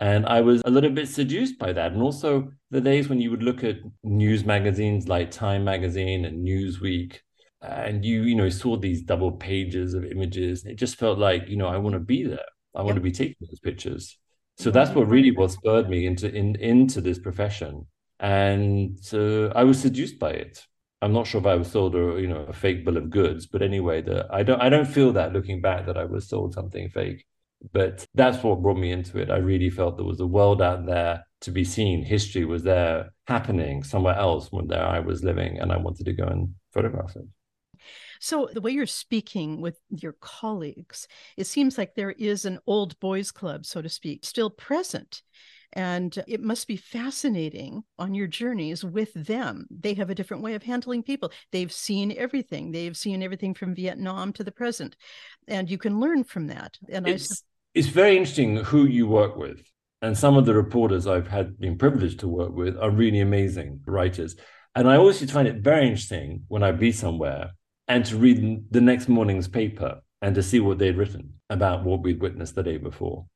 And 0.00 0.26
i 0.26 0.40
was 0.40 0.60
a 0.64 0.70
little 0.70 0.90
bit 0.90 1.08
seduced 1.08 1.58
by 1.58 1.72
that. 1.72 1.92
And 1.92 2.02
also 2.02 2.50
the 2.70 2.80
days 2.80 3.08
when 3.08 3.20
you 3.20 3.30
would 3.30 3.42
look 3.42 3.64
at 3.64 3.76
news 4.02 4.44
magazines 4.44 5.08
like 5.08 5.30
time 5.30 5.64
magazine 5.64 6.24
and 6.24 6.46
newsweek 6.46 7.18
and 7.62 8.04
you 8.04 8.22
you 8.22 8.34
know 8.34 8.50
saw 8.50 8.76
these 8.76 9.02
double 9.02 9.32
pages 9.32 9.94
of 9.94 10.04
images 10.04 10.66
it 10.66 10.74
just 10.74 10.96
felt 10.96 11.18
like 11.18 11.48
you 11.48 11.56
know 11.56 11.66
i 11.66 11.78
want 11.78 11.94
to 11.94 12.00
be 12.00 12.22
there. 12.22 12.44
I 12.74 12.82
want 12.82 12.96
to 12.96 13.00
be 13.00 13.12
taking 13.12 13.36
those 13.40 13.60
pictures. 13.60 14.18
So 14.58 14.70
that's 14.70 14.90
what 14.90 15.08
really 15.08 15.30
what 15.30 15.52
spurred 15.52 15.88
me 15.88 16.06
into 16.06 16.32
in, 16.32 16.56
into 16.56 17.00
this 17.00 17.18
profession. 17.18 17.86
And 18.20 18.98
uh, 19.12 19.48
i 19.48 19.64
was 19.64 19.80
seduced 19.80 20.18
by 20.18 20.30
it 20.30 20.64
I'm 21.04 21.12
not 21.12 21.26
sure 21.26 21.40
if 21.40 21.46
I 21.46 21.54
was 21.54 21.70
sold 21.70 21.94
a 21.94 22.18
you 22.20 22.26
know 22.26 22.46
a 22.48 22.52
fake 22.54 22.84
bill 22.84 22.96
of 22.96 23.10
goods, 23.10 23.46
but 23.46 23.60
anyway, 23.60 24.00
the, 24.00 24.26
I 24.30 24.42
don't 24.42 24.60
I 24.60 24.70
don't 24.70 24.86
feel 24.86 25.12
that 25.12 25.34
looking 25.34 25.60
back 25.60 25.84
that 25.86 25.98
I 25.98 26.04
was 26.04 26.28
sold 26.28 26.54
something 26.54 26.88
fake. 26.88 27.26
But 27.72 28.06
that's 28.14 28.42
what 28.42 28.62
brought 28.62 28.78
me 28.78 28.90
into 28.90 29.18
it. 29.18 29.30
I 29.30 29.36
really 29.36 29.70
felt 29.70 29.96
there 29.96 30.06
was 30.06 30.20
a 30.20 30.26
world 30.26 30.62
out 30.62 30.86
there 30.86 31.26
to 31.42 31.50
be 31.50 31.64
seen. 31.64 32.02
History 32.04 32.44
was 32.46 32.62
there 32.62 33.10
happening 33.26 33.82
somewhere 33.82 34.16
else 34.16 34.50
when 34.50 34.66
there 34.66 34.86
I 34.86 35.00
was 35.00 35.22
living, 35.22 35.58
and 35.58 35.72
I 35.72 35.76
wanted 35.76 36.06
to 36.06 36.12
go 36.14 36.24
and 36.24 36.54
photograph 36.72 37.16
it. 37.16 37.26
So, 38.20 38.48
the 38.50 38.62
way 38.62 38.70
you're 38.70 38.86
speaking 38.86 39.60
with 39.60 39.78
your 39.90 40.16
colleagues, 40.20 41.06
it 41.36 41.46
seems 41.46 41.76
like 41.76 41.94
there 41.94 42.12
is 42.12 42.46
an 42.46 42.60
old 42.66 42.98
boys 42.98 43.30
club, 43.30 43.66
so 43.66 43.82
to 43.82 43.88
speak, 43.90 44.24
still 44.24 44.48
present 44.48 45.22
and 45.74 46.22
it 46.28 46.40
must 46.40 46.68
be 46.68 46.76
fascinating 46.76 47.82
on 47.98 48.14
your 48.14 48.28
journeys 48.28 48.84
with 48.84 49.12
them. 49.12 49.66
They 49.70 49.94
have 49.94 50.08
a 50.08 50.14
different 50.14 50.42
way 50.42 50.54
of 50.54 50.62
handling 50.62 51.02
people. 51.02 51.32
They've 51.50 51.72
seen 51.72 52.14
everything. 52.16 52.70
They've 52.70 52.96
seen 52.96 53.22
everything 53.22 53.54
from 53.54 53.74
Vietnam 53.74 54.32
to 54.34 54.44
the 54.44 54.52
present. 54.52 54.96
And 55.48 55.68
you 55.68 55.76
can 55.76 55.98
learn 55.98 56.22
from 56.22 56.46
that. 56.46 56.78
And 56.88 57.08
it's, 57.08 57.32
I 57.32 57.78
it's 57.78 57.88
very 57.88 58.16
interesting 58.16 58.56
who 58.56 58.86
you 58.86 59.08
work 59.08 59.36
with. 59.36 59.68
And 60.00 60.16
some 60.16 60.36
of 60.36 60.46
the 60.46 60.54
reporters 60.54 61.08
I've 61.08 61.28
had 61.28 61.58
been 61.58 61.76
privileged 61.76 62.20
to 62.20 62.28
work 62.28 62.54
with 62.54 62.78
are 62.78 62.90
really 62.90 63.20
amazing 63.20 63.80
writers. 63.84 64.36
And 64.76 64.88
I 64.88 64.96
always 64.96 65.28
find 65.30 65.48
it 65.48 65.56
very 65.56 65.86
interesting 65.86 66.44
when 66.48 66.62
I 66.62 66.70
be 66.70 66.92
somewhere 66.92 67.50
and 67.88 68.04
to 68.06 68.16
read 68.16 68.64
the 68.70 68.80
next 68.80 69.08
morning's 69.08 69.48
paper 69.48 70.00
and 70.22 70.34
to 70.36 70.42
see 70.42 70.60
what 70.60 70.78
they'd 70.78 70.96
written 70.96 71.34
about 71.50 71.84
what 71.84 72.02
we'd 72.02 72.20
witnessed 72.20 72.54
the 72.54 72.62
day 72.62 72.76
before. 72.76 73.26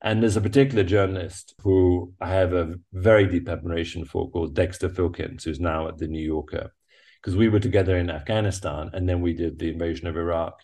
And 0.00 0.22
there's 0.22 0.36
a 0.36 0.40
particular 0.40 0.84
journalist 0.84 1.54
who 1.62 2.12
I 2.20 2.28
have 2.30 2.52
a 2.52 2.74
very 2.92 3.26
deep 3.26 3.48
admiration 3.48 4.04
for 4.04 4.30
called 4.30 4.54
Dexter 4.54 4.88
Filkins, 4.88 5.44
who's 5.44 5.58
now 5.60 5.88
at 5.88 5.98
the 5.98 6.06
New 6.06 6.24
Yorker. 6.24 6.72
Because 7.20 7.36
we 7.36 7.48
were 7.48 7.58
together 7.60 7.96
in 7.96 8.10
Afghanistan 8.10 8.90
and 8.92 9.08
then 9.08 9.20
we 9.20 9.32
did 9.32 9.58
the 9.58 9.70
invasion 9.70 10.06
of 10.06 10.16
Iraq. 10.16 10.60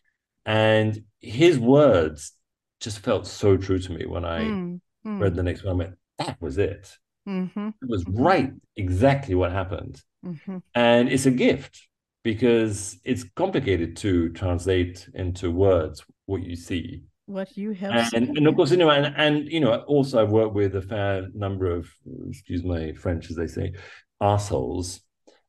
And 0.47 1.05
his 1.21 1.59
words 1.59 2.33
just 2.81 3.01
felt 3.01 3.27
so 3.27 3.57
true 3.57 3.79
to 3.81 3.93
me 3.93 4.07
when 4.07 4.25
I 4.25 4.39
Mm, 4.39 4.81
mm, 5.05 5.21
read 5.21 5.35
the 5.35 5.43
next 5.43 5.65
one. 5.65 5.75
I 5.75 5.79
went, 5.79 5.99
that 6.19 6.41
was 6.41 6.59
it. 6.59 6.97
mhm, 7.27 7.75
It 7.83 7.89
was 7.89 8.05
Mhm. 8.05 8.25
right, 8.25 8.53
exactly 8.77 9.35
what 9.35 9.53
happened. 9.53 10.03
mhm. 10.23 10.63
And 10.75 11.09
it's 11.09 11.27
a 11.27 11.31
gift 11.31 11.89
because 12.23 12.99
it's 13.05 13.25
complicated 13.25 13.97
to 13.99 14.31
translate 14.31 15.09
into 15.15 15.51
words 15.51 16.05
what 16.27 16.43
you 16.43 16.57
see. 16.57 17.05
What 17.27 17.57
you 17.57 17.73
have 17.73 17.93
And, 17.93 18.07
seen. 18.27 18.37
and 18.37 18.47
of 18.47 18.55
course, 18.55 18.71
you 18.71 18.77
know, 18.77 18.91
and, 18.91 19.15
and 19.17 19.51
you 19.51 19.61
know, 19.61 19.77
also 19.87 20.21
I've 20.23 20.31
worked 20.31 20.55
with 20.55 20.77
a 20.77 20.83
fair 20.83 21.29
number 21.35 21.71
of, 21.71 21.89
excuse 22.29 22.63
my 22.65 22.93
French, 22.93 23.31
as 23.31 23.37
they 23.37 23.47
say, 23.47 23.73
assholes, 24.21 25.01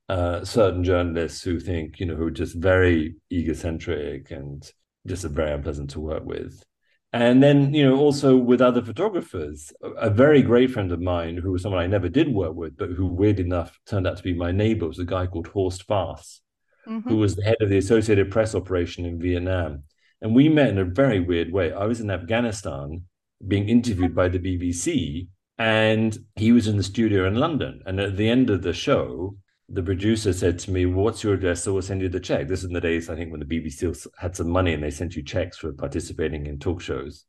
uh, 0.07 0.45
certain 0.45 0.83
journalists 0.83 1.43
who 1.43 1.59
think, 1.59 1.99
you 1.99 2.05
know, 2.05 2.15
who 2.15 2.27
are 2.27 2.31
just 2.31 2.55
very 2.55 3.15
egocentric 3.31 4.31
and 4.31 4.69
just 5.05 5.25
are 5.25 5.29
very 5.29 5.51
unpleasant 5.51 5.89
to 5.91 5.99
work 5.99 6.23
with. 6.23 6.63
And 7.11 7.41
then, 7.41 7.73
you 7.73 7.83
know, 7.89 7.97
also 7.97 8.35
with 8.37 8.61
other 8.61 8.81
photographers, 8.81 9.71
a, 9.81 9.89
a 9.91 10.09
very 10.09 10.41
great 10.41 10.71
friend 10.71 10.91
of 10.91 11.01
mine 11.01 11.37
who 11.37 11.51
was 11.51 11.61
someone 11.61 11.81
I 11.81 11.87
never 11.87 12.09
did 12.09 12.29
work 12.33 12.55
with, 12.55 12.77
but 12.77 12.89
who 12.91 13.05
weird 13.07 13.39
enough 13.39 13.77
turned 13.85 14.07
out 14.07 14.17
to 14.17 14.23
be 14.23 14.33
my 14.33 14.51
neighbor 14.51 14.87
was 14.87 14.99
a 14.99 15.05
guy 15.05 15.25
called 15.27 15.47
Horst 15.47 15.83
Faas, 15.83 16.41
Mhm. 16.87 17.03
who 17.03 17.17
was 17.17 17.35
the 17.35 17.43
head 17.43 17.57
of 17.61 17.69
the 17.69 17.77
Associated 17.77 18.31
Press 18.31 18.53
operation 18.55 19.05
in 19.05 19.19
Vietnam. 19.19 19.83
And 20.21 20.33
we 20.33 20.49
met 20.49 20.69
in 20.69 20.77
a 20.77 20.85
very 20.85 21.19
weird 21.19 21.51
way. 21.51 21.71
I 21.71 21.85
was 21.85 21.99
in 21.99 22.09
Afghanistan 22.09 23.03
being 23.47 23.69
interviewed 23.69 24.15
by 24.15 24.29
the 24.29 24.39
BBC, 24.39 25.27
and 25.57 26.17
he 26.35 26.51
was 26.51 26.67
in 26.67 26.77
the 26.77 26.83
studio 26.83 27.27
in 27.27 27.35
London. 27.35 27.81
And 27.85 27.99
at 27.99 28.17
the 28.17 28.29
end 28.29 28.49
of 28.49 28.61
the 28.61 28.73
show, 28.73 29.35
the 29.69 29.83
producer 29.83 30.33
said 30.33 30.59
to 30.59 30.71
me, 30.71 30.85
What's 30.85 31.23
your 31.23 31.33
address? 31.33 31.63
So 31.63 31.73
we'll 31.73 31.81
send 31.81 32.01
you 32.01 32.09
the 32.09 32.19
check. 32.19 32.47
This 32.47 32.59
is 32.59 32.65
in 32.65 32.73
the 32.73 32.81
days, 32.81 33.09
I 33.09 33.15
think, 33.15 33.31
when 33.31 33.39
the 33.39 33.45
BBC 33.45 34.07
had 34.17 34.35
some 34.35 34.49
money 34.49 34.73
and 34.73 34.83
they 34.83 34.91
sent 34.91 35.15
you 35.15 35.23
checks 35.23 35.57
for 35.57 35.73
participating 35.73 36.45
in 36.45 36.59
talk 36.59 36.81
shows. 36.81 37.25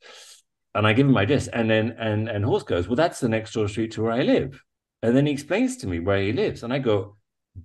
And 0.75 0.87
I 0.87 0.93
give 0.93 1.07
him 1.07 1.13
my 1.13 1.23
address. 1.23 1.49
And 1.49 1.71
then 1.71 1.97
and 1.99 2.29
and 2.29 2.45
Horst 2.45 2.67
goes, 2.67 2.89
Well, 2.89 2.97
that's 2.97 3.21
the 3.21 3.29
next 3.29 3.53
door 3.53 3.69
street 3.69 3.93
to 3.93 4.03
where 4.03 4.13
I 4.13 4.23
live. 4.23 4.63
And 5.03 5.17
then 5.17 5.27
he 5.27 5.33
explains 5.33 5.77
to 5.79 5.87
me 5.87 6.01
where 6.01 6.21
he 6.21 6.33
lives. 6.33 6.63
And 6.63 6.73
I 6.73 6.79
go, 6.79 7.17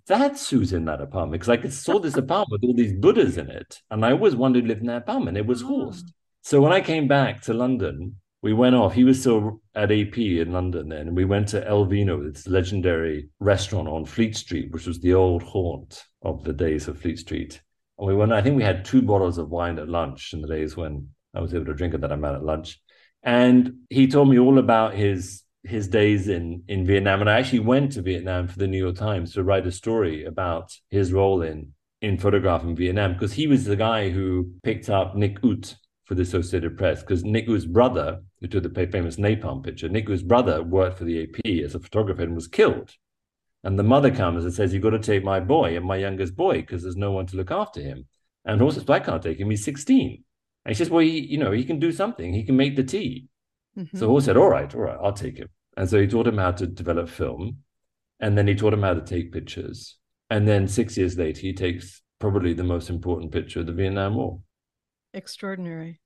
that's 0.07 0.49
who's 0.49 0.73
in 0.73 0.85
that 0.85 1.01
apartment 1.01 1.33
because 1.33 1.49
I 1.49 1.57
could 1.57 1.73
saw 1.73 1.99
this 1.99 2.17
apartment 2.17 2.61
with 2.61 2.67
all 2.67 2.75
these 2.75 2.93
Buddhas 2.93 3.37
in 3.37 3.49
it, 3.49 3.79
and 3.89 4.05
I 4.05 4.11
always 4.11 4.35
wanted 4.35 4.61
to 4.61 4.67
live 4.67 4.79
in 4.79 4.87
that 4.87 5.03
apartment. 5.03 5.37
It 5.37 5.45
was 5.45 5.63
Ah. 5.63 5.67
Horst. 5.67 6.13
So 6.41 6.61
when 6.61 6.73
I 6.73 6.81
came 6.81 7.07
back 7.07 7.41
to 7.43 7.53
London, 7.53 8.15
we 8.41 8.53
went 8.53 8.75
off. 8.75 8.93
He 8.93 9.03
was 9.03 9.19
still 9.19 9.61
at 9.75 9.91
AP 9.91 10.17
in 10.17 10.51
London 10.51 10.89
then, 10.89 11.07
and 11.07 11.15
we 11.15 11.25
went 11.25 11.49
to 11.49 11.65
El 11.67 11.85
Vino, 11.85 12.23
this 12.23 12.47
legendary 12.47 13.29
restaurant 13.39 13.87
on 13.87 14.05
Fleet 14.05 14.35
Street, 14.35 14.71
which 14.71 14.87
was 14.87 14.99
the 14.99 15.13
old 15.13 15.43
haunt 15.43 16.03
of 16.23 16.43
the 16.43 16.53
days 16.53 16.87
of 16.87 16.99
Fleet 16.99 17.19
Street. 17.19 17.61
And 17.99 18.07
we 18.07 18.15
went. 18.15 18.33
I 18.33 18.41
think 18.41 18.57
we 18.57 18.63
had 18.63 18.83
two 18.83 19.01
bottles 19.01 19.37
of 19.37 19.49
wine 19.49 19.77
at 19.77 19.89
lunch 19.89 20.33
in 20.33 20.41
the 20.41 20.47
days 20.47 20.75
when 20.75 21.09
I 21.35 21.41
was 21.41 21.53
able 21.53 21.65
to 21.65 21.73
drink 21.73 21.93
at 21.93 22.01
that 22.01 22.11
amount 22.11 22.37
at 22.37 22.43
lunch. 22.43 22.79
And 23.23 23.81
he 23.89 24.07
told 24.07 24.29
me 24.29 24.39
all 24.39 24.57
about 24.57 24.95
his 24.95 25.43
his 25.63 25.87
days 25.87 26.27
in 26.27 26.63
in 26.67 26.85
Vietnam, 26.85 27.21
and 27.21 27.29
I 27.29 27.39
actually 27.39 27.59
went 27.59 27.91
to 27.93 28.01
Vietnam 28.01 28.47
for 28.47 28.57
the 28.57 28.67
New 28.67 28.77
York 28.77 28.95
Times 28.95 29.33
to 29.33 29.43
write 29.43 29.67
a 29.67 29.71
story 29.71 30.25
about 30.25 30.73
his 30.89 31.13
role 31.13 31.41
in 31.41 31.73
in 32.01 32.17
photograph 32.17 32.63
in 32.63 32.75
Vietnam 32.75 33.13
because 33.13 33.33
he 33.33 33.47
was 33.47 33.65
the 33.65 33.75
guy 33.75 34.09
who 34.09 34.51
picked 34.63 34.89
up 34.89 35.15
Nick 35.15 35.37
Ut 35.43 35.75
for 36.05 36.15
the 36.15 36.23
Associated 36.23 36.77
Press 36.77 37.01
because 37.01 37.23
Nick 37.23 37.47
Ut's 37.47 37.65
brother, 37.65 38.21
who 38.39 38.47
took 38.47 38.63
the 38.63 38.87
famous 38.87 39.17
napalm 39.17 39.63
picture, 39.63 39.87
Nick 39.87 40.09
Ut's 40.09 40.23
brother 40.23 40.63
worked 40.63 40.97
for 40.97 41.05
the 41.05 41.23
AP 41.23 41.63
as 41.63 41.75
a 41.75 41.79
photographer 41.79 42.23
and 42.23 42.35
was 42.35 42.47
killed. 42.47 42.95
And 43.63 43.77
the 43.77 43.83
mother 43.83 44.09
comes 44.09 44.43
and 44.43 44.53
says, 44.53 44.73
"You've 44.73 44.81
got 44.81 44.89
to 44.91 44.99
take 44.99 45.23
my 45.23 45.39
boy 45.39 45.77
and 45.77 45.85
my 45.85 45.97
youngest 45.97 46.35
boy 46.35 46.61
because 46.61 46.81
there's 46.81 46.97
no 46.97 47.11
one 47.11 47.27
to 47.27 47.37
look 47.37 47.51
after 47.51 47.81
him." 47.81 48.07
And 48.43 48.59
says, 48.73 48.89
"I 48.89 48.99
can't 48.99 49.21
take 49.21 49.39
him. 49.39 49.51
He's 49.51 49.63
16." 49.63 50.23
And 50.65 50.71
he 50.71 50.77
says, 50.77 50.89
"Well, 50.89 51.03
he, 51.03 51.19
you 51.19 51.37
know, 51.37 51.51
he 51.51 51.63
can 51.63 51.79
do 51.79 51.91
something. 51.91 52.33
He 52.33 52.43
can 52.43 52.57
make 52.57 52.75
the 52.75 52.83
tea." 52.83 53.27
Mhm. 53.77 53.97
So 53.97 54.07
Horst 54.07 54.25
said, 54.25 54.37
All 54.37 54.49
right, 54.49 54.73
all 54.75 54.81
right, 54.81 54.97
I'll 55.01 55.13
take 55.13 55.37
him. 55.37 55.49
And 55.77 55.89
so 55.89 55.99
he 55.99 56.07
taught 56.07 56.27
him 56.27 56.37
how 56.37 56.51
to 56.51 56.67
develop 56.67 57.09
film. 57.09 57.59
And 58.19 58.37
then 58.37 58.47
he 58.47 58.55
taught 58.55 58.73
him 58.73 58.83
how 58.83 58.93
to 58.93 59.01
take 59.01 59.31
pictures. 59.31 59.97
And 60.29 60.47
then 60.47 60.67
six 60.67 60.97
years 60.97 61.17
later, 61.17 61.41
he 61.41 61.53
takes 61.53 62.01
probably 62.19 62.53
the 62.53 62.63
most 62.63 62.89
important 62.89 63.31
picture 63.31 63.61
of 63.61 63.65
the 63.65 63.73
Vietnam 63.73 64.15
War. 64.15 64.39
Extraordinary. 65.13 65.99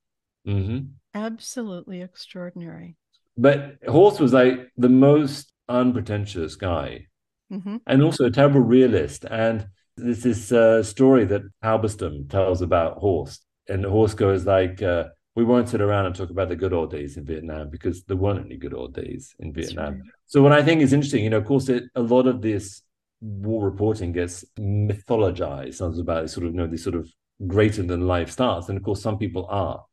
hmm 0.45 0.79
Absolutely 1.13 2.01
extraordinary. 2.01 2.97
But 3.37 3.77
Horst 3.87 4.19
was 4.19 4.33
like 4.33 4.71
the 4.77 4.89
most 4.89 5.51
unpretentious 5.67 6.55
guy 6.55 7.07
hmm 7.49 7.77
and 7.87 8.01
also 8.01 8.25
a 8.25 8.31
terrible 8.31 8.61
realist. 8.61 9.25
And 9.25 9.67
there's 9.97 10.23
this 10.23 10.51
uh, 10.51 10.83
story 10.83 11.25
that 11.25 11.43
Halberstam 11.63 12.29
tells 12.29 12.61
about 12.61 12.97
Horst. 12.97 13.45
And 13.69 13.85
Horst 13.85 14.17
goes 14.17 14.45
like, 14.45 14.81
uh, 14.81 15.05
we 15.35 15.43
won't 15.43 15.67
sit 15.67 15.81
around 15.81 16.05
and 16.05 16.15
talk 16.15 16.29
about 16.29 16.47
the 16.47 16.55
good 16.55 16.73
old 16.73 16.91
days 16.91 17.17
in 17.17 17.25
Vietnam 17.25 17.69
because 17.69 18.03
there 18.05 18.15
weren't 18.15 18.45
any 18.45 18.55
good 18.55 18.73
old 18.73 18.93
days 18.93 19.35
in 19.39 19.51
Vietnam. 19.53 20.01
So 20.25 20.41
what 20.41 20.53
I 20.53 20.63
think 20.63 20.81
is 20.81 20.93
interesting, 20.93 21.25
you 21.25 21.29
know, 21.29 21.37
of 21.37 21.45
course, 21.45 21.67
it, 21.67 21.83
a 21.93 22.01
lot 22.01 22.25
of 22.25 22.41
this 22.41 22.81
war 23.19 23.65
reporting 23.65 24.13
gets 24.13 24.45
mythologized. 24.57 25.75
Sounds 25.75 25.99
about 25.99 26.29
sort 26.29 26.45
of, 26.45 26.53
you 26.53 26.57
know, 26.57 26.67
these 26.67 26.83
sort 26.83 26.95
of 26.95 27.09
greater 27.45 27.83
than 27.83 28.07
life 28.07 28.31
stars, 28.31 28.69
and 28.69 28.77
of 28.77 28.83
course, 28.83 29.01
some 29.01 29.17
people 29.17 29.45
are. 29.49 29.83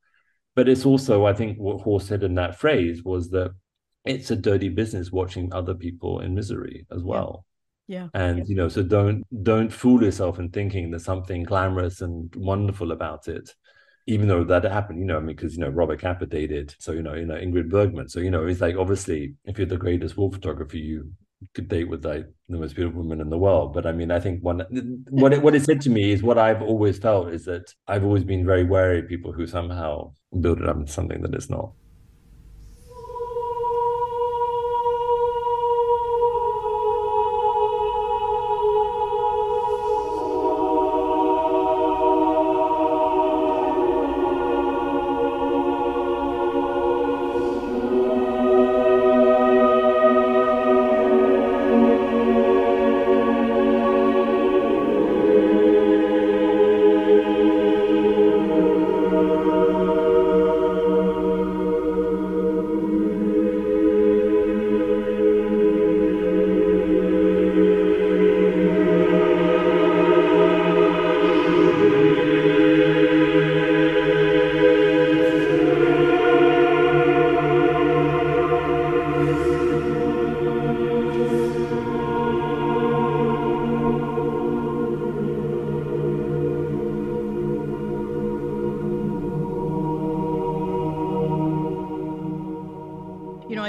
But 0.54 0.68
it's 0.68 0.86
also, 0.86 1.26
I 1.26 1.32
think, 1.32 1.58
what 1.58 1.80
Horst 1.80 2.06
said 2.06 2.22
in 2.22 2.34
that 2.36 2.60
phrase 2.60 3.02
was 3.02 3.30
that 3.30 3.52
it's 4.04 4.30
a 4.30 4.36
dirty 4.36 4.68
business 4.68 5.10
watching 5.10 5.52
other 5.52 5.74
people 5.74 6.20
in 6.20 6.34
misery 6.34 6.86
as 6.92 7.02
well. 7.02 7.44
Yeah. 7.88 8.08
And 8.14 8.48
you 8.48 8.54
know, 8.54 8.68
so 8.68 8.82
don't 8.84 9.24
don't 9.42 9.72
fool 9.72 10.04
yourself 10.04 10.38
in 10.38 10.50
thinking 10.50 10.90
there's 10.90 11.04
something 11.04 11.42
glamorous 11.42 12.00
and 12.00 12.32
wonderful 12.36 12.92
about 12.92 13.26
it 13.26 13.50
even 14.06 14.28
though 14.28 14.44
that 14.44 14.64
happened, 14.64 14.98
you 14.98 15.04
know, 15.04 15.16
I 15.16 15.20
mean, 15.20 15.36
because 15.36 15.54
you 15.54 15.60
know 15.60 15.68
Robert 15.68 16.00
Capa 16.00 16.26
dated, 16.26 16.74
so 16.78 16.92
you 16.92 17.02
know, 17.02 17.14
you 17.14 17.26
know 17.26 17.34
Ingrid 17.34 17.68
Bergman, 17.68 18.08
so 18.08 18.20
you 18.20 18.30
know, 18.30 18.46
it's 18.46 18.60
like 18.60 18.76
obviously 18.76 19.34
if 19.44 19.58
you're 19.58 19.66
the 19.66 19.76
greatest 19.76 20.16
war 20.16 20.30
photographer, 20.30 20.76
you 20.76 21.12
could 21.54 21.68
date 21.68 21.88
with 21.88 22.04
like 22.04 22.26
the 22.48 22.58
most 22.58 22.74
beautiful 22.74 23.02
woman 23.02 23.20
in 23.20 23.30
the 23.30 23.38
world. 23.38 23.72
But 23.74 23.86
I 23.86 23.92
mean, 23.92 24.10
I 24.10 24.20
think 24.20 24.42
one 24.42 24.60
what 25.10 25.32
it, 25.32 25.42
what 25.42 25.54
it 25.54 25.64
said 25.64 25.80
to 25.82 25.90
me 25.90 26.12
is 26.12 26.22
what 26.22 26.38
I've 26.38 26.62
always 26.62 26.98
felt 26.98 27.28
is 27.28 27.44
that 27.44 27.74
I've 27.86 28.04
always 28.04 28.24
been 28.24 28.46
very 28.46 28.64
wary 28.64 29.00
of 29.00 29.08
people 29.08 29.32
who 29.32 29.46
somehow 29.46 30.12
build 30.40 30.60
it 30.60 30.68
up 30.68 30.76
into 30.76 30.92
something 30.92 31.22
that 31.22 31.34
is 31.34 31.50
not. 31.50 31.72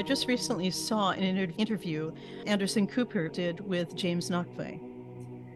I 0.04 0.06
just 0.06 0.28
recently 0.28 0.70
saw 0.70 1.12
in 1.12 1.24
an 1.24 1.52
interview 1.52 2.12
Anderson 2.46 2.88
Cooper 2.88 3.30
did 3.30 3.62
with 3.62 3.96
James 3.96 4.30
Nachtwey, 4.30 4.78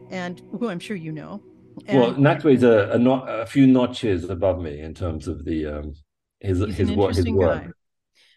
and 0.09 0.41
who 0.57 0.69
I'm 0.69 0.79
sure 0.79 0.95
you 0.95 1.11
know. 1.11 1.43
And 1.85 1.99
well, 1.99 2.13
Nachtwey's 2.13 2.63
a, 2.63 2.91
a 2.93 2.97
not 2.97 3.25
a 3.27 3.45
few 3.45 3.67
notches 3.67 4.29
above 4.29 4.61
me 4.61 4.79
in 4.79 4.93
terms 4.93 5.27
of 5.27 5.43
the 5.43 5.65
um 5.65 5.93
his 6.39 6.59
he's 6.59 6.77
his 6.77 6.89
an 6.91 6.95
what 6.95 7.09
his 7.09 7.17
interesting 7.17 7.35
work. 7.35 7.65
guy. 7.65 7.71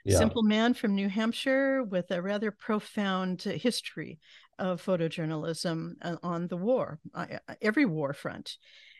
Yeah. 0.04 0.18
Simple 0.18 0.42
man 0.42 0.74
from 0.74 0.96
New 0.96 1.08
Hampshire 1.08 1.84
with 1.84 2.10
a 2.10 2.20
rather 2.20 2.50
profound 2.50 3.42
history 3.42 4.18
of 4.58 4.84
photojournalism 4.84 5.92
uh, 6.02 6.16
on 6.24 6.48
the 6.48 6.56
war, 6.56 6.98
uh, 7.14 7.26
every 7.62 7.84
war 7.84 8.12
front. 8.14 8.56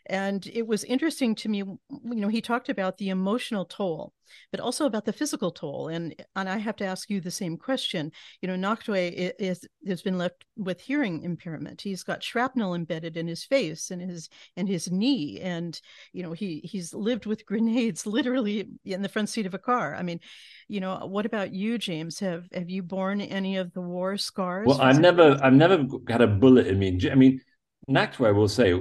And 0.07 0.47
it 0.47 0.67
was 0.67 0.85
interesting 0.85 1.35
to 1.37 1.49
me, 1.49 1.59
you 1.59 1.79
know, 2.05 2.29
he 2.29 2.41
talked 2.41 2.69
about 2.69 2.99
the 2.99 3.11
emotional 3.11 3.65
toll, 3.65 4.13
but 4.51 4.61
also 4.61 4.87
about 4.87 5.05
the 5.05 5.13
physical 5.13 5.51
toll. 5.51 5.89
And 5.89 6.15
and 6.37 6.49
I 6.49 6.59
have 6.59 6.77
to 6.77 6.85
ask 6.85 7.11
you 7.11 7.21
the 7.21 7.31
same 7.31 7.57
question. 7.57 8.13
You 8.41 8.49
know, 8.49 8.57
Nachtwey 8.57 9.33
is 9.39 9.67
has 9.87 10.03
been 10.03 10.19
left 10.19 10.45
with 10.57 10.81
hearing 10.81 11.23
impairment. 11.23 11.81
He's 11.81 12.03
got 12.03 12.23
shrapnel 12.23 12.75
embedded 12.75 13.17
in 13.17 13.27
his 13.27 13.45
face 13.45 13.91
and 13.91 14.01
his 14.01 14.29
and 14.57 14.69
his 14.69 14.91
knee, 14.91 15.41
and 15.41 15.81
you 16.13 16.23
know 16.23 16.33
he 16.33 16.61
he's 16.65 16.95
lived 16.95 17.27
with 17.27 17.47
grenades 17.51 18.07
literally 18.07 18.69
in 18.85 19.03
the 19.03 19.09
front 19.09 19.29
seat 19.29 19.47
of 19.47 19.55
a 19.55 19.59
car. 19.59 19.95
I 19.95 20.03
mean, 20.03 20.21
you 20.69 20.81
know, 20.81 21.07
what 21.07 21.27
about 21.27 21.53
you, 21.53 21.79
James? 21.79 22.21
Have 22.21 22.49
have 22.53 22.71
you 22.71 22.83
borne 22.83 23.21
any 23.21 23.57
of 23.57 23.73
the 23.73 23.81
war 23.81 24.17
scars? 24.17 24.67
Well, 24.67 24.81
I've 24.81 25.01
never 25.01 25.39
I've 25.43 25.53
never 25.53 25.85
had 26.09 26.23
a 26.23 26.27
bullet 26.27 26.67
in 26.67 26.79
me. 26.79 26.99
I 27.11 27.15
mean, 27.15 27.41
Nachtwey, 27.89 28.29
I 28.29 28.33
will 28.33 28.49
say, 28.49 28.81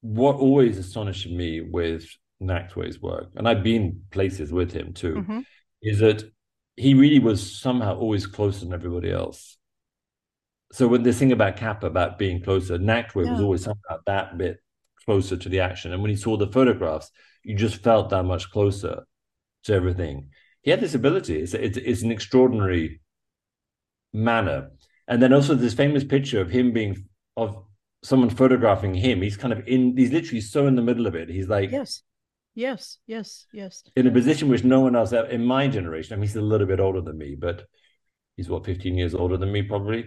what 0.00 0.36
always 0.36 0.78
astonished 0.78 1.28
me 1.28 1.60
with 1.60 2.06
Nachtwey's 2.42 3.00
work, 3.00 3.30
and 3.36 3.48
I've 3.48 3.62
been 3.62 4.02
places 4.10 4.52
with 4.52 4.72
him 4.72 4.92
too, 4.92 5.14
mm-hmm. 5.14 5.40
is 5.82 5.98
that 5.98 6.24
he 6.76 6.94
really 6.94 7.18
was 7.18 7.60
somehow 7.60 7.98
always 7.98 8.26
closer 8.26 8.60
than 8.60 8.74
everybody 8.74 9.10
else. 9.10 9.58
So 10.72 10.86
when 10.86 11.02
this 11.02 11.18
thing 11.18 11.32
about 11.32 11.56
Capa, 11.56 11.86
about 11.86 12.18
being 12.18 12.42
closer, 12.42 12.78
Nachtwey 12.78 13.24
yeah. 13.24 13.32
was 13.32 13.40
always 13.40 13.64
somehow 13.64 13.98
that 14.06 14.38
bit 14.38 14.58
closer 15.04 15.36
to 15.36 15.48
the 15.48 15.60
action. 15.60 15.92
And 15.92 16.02
when 16.02 16.10
he 16.10 16.16
saw 16.16 16.36
the 16.36 16.52
photographs, 16.52 17.10
you 17.42 17.56
just 17.56 17.82
felt 17.82 18.10
that 18.10 18.24
much 18.24 18.50
closer 18.50 19.04
to 19.64 19.72
everything. 19.72 20.28
He 20.62 20.70
had 20.70 20.80
this 20.80 20.94
ability. 20.94 21.40
It's, 21.40 21.54
it's, 21.54 21.78
it's 21.78 22.02
an 22.02 22.12
extraordinary 22.12 23.00
manner. 24.12 24.70
And 25.06 25.22
then 25.22 25.32
also 25.32 25.54
this 25.54 25.74
famous 25.74 26.04
picture 26.04 26.40
of 26.40 26.50
him 26.50 26.72
being 26.72 27.08
of 27.36 27.64
someone 28.02 28.30
photographing 28.30 28.94
him. 28.94 29.22
He's 29.22 29.36
kind 29.36 29.52
of 29.52 29.66
in. 29.66 29.96
He's 29.96 30.12
literally 30.12 30.40
so 30.40 30.66
in 30.66 30.76
the 30.76 30.82
middle 30.82 31.06
of 31.06 31.14
it. 31.14 31.28
He's 31.28 31.48
like 31.48 31.70
yes, 31.70 32.02
yes, 32.54 32.98
yes, 33.06 33.46
yes. 33.52 33.82
In 33.96 34.06
a 34.06 34.10
position 34.10 34.48
which 34.48 34.64
no 34.64 34.80
one 34.80 34.96
else 34.96 35.12
in 35.12 35.44
my 35.44 35.68
generation. 35.68 36.14
I 36.14 36.16
mean, 36.16 36.28
he's 36.28 36.36
a 36.36 36.40
little 36.40 36.66
bit 36.66 36.80
older 36.80 37.00
than 37.00 37.18
me, 37.18 37.36
but 37.38 37.64
he's 38.36 38.48
what 38.48 38.64
15 38.64 38.96
years 38.96 39.14
older 39.14 39.36
than 39.36 39.52
me 39.52 39.62
probably. 39.62 40.06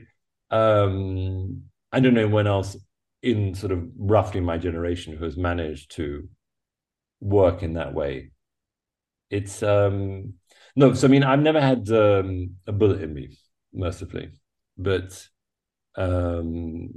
Um, 0.50 1.64
I 1.92 2.00
don't 2.00 2.14
know 2.14 2.28
when 2.28 2.48
else 2.48 2.76
in 3.22 3.54
sort 3.54 3.72
of 3.72 3.88
roughly 3.98 4.42
my 4.42 4.58
generation 4.58 5.16
who 5.16 5.24
has 5.26 5.38
managed 5.38 5.96
to 5.96 6.28
work 7.20 7.64
in 7.64 7.74
that 7.74 7.94
way. 7.94 8.32
It's 9.30 9.64
um 9.64 10.34
no, 10.76 10.94
so 10.94 11.08
I 11.08 11.12
mean 11.12 11.24
I've 11.24 11.40
never 11.40 11.62
had 11.62 11.90
um, 11.92 12.56
a 12.68 12.72
bullet 12.72 13.02
in 13.02 13.14
me, 13.14 13.38
mercifully, 13.74 14.32
but 14.78 15.28
um 15.96 16.90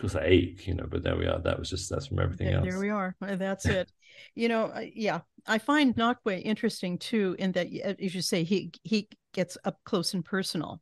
because 0.00 0.16
I 0.16 0.24
ache, 0.24 0.66
you 0.66 0.74
know, 0.74 0.86
but 0.90 1.02
there 1.02 1.16
we 1.16 1.26
are. 1.26 1.38
That 1.40 1.58
was 1.58 1.68
just 1.68 1.90
that's 1.90 2.06
from 2.06 2.20
everything 2.20 2.46
there, 2.46 2.56
else. 2.56 2.68
There 2.68 2.80
we 2.80 2.88
are. 2.88 3.14
Uh, 3.20 3.36
that's 3.36 3.66
it. 3.66 3.92
you 4.34 4.48
know, 4.48 4.72
yeah, 4.94 5.20
I 5.46 5.58
find 5.58 5.94
Nachtwey 5.94 6.42
interesting 6.42 6.96
too, 6.98 7.36
in 7.38 7.52
that, 7.52 7.66
as 8.00 8.14
you 8.14 8.22
say, 8.22 8.42
he 8.42 8.72
he 8.82 9.08
gets 9.34 9.58
up 9.64 9.78
close 9.84 10.14
and 10.14 10.24
personal. 10.24 10.80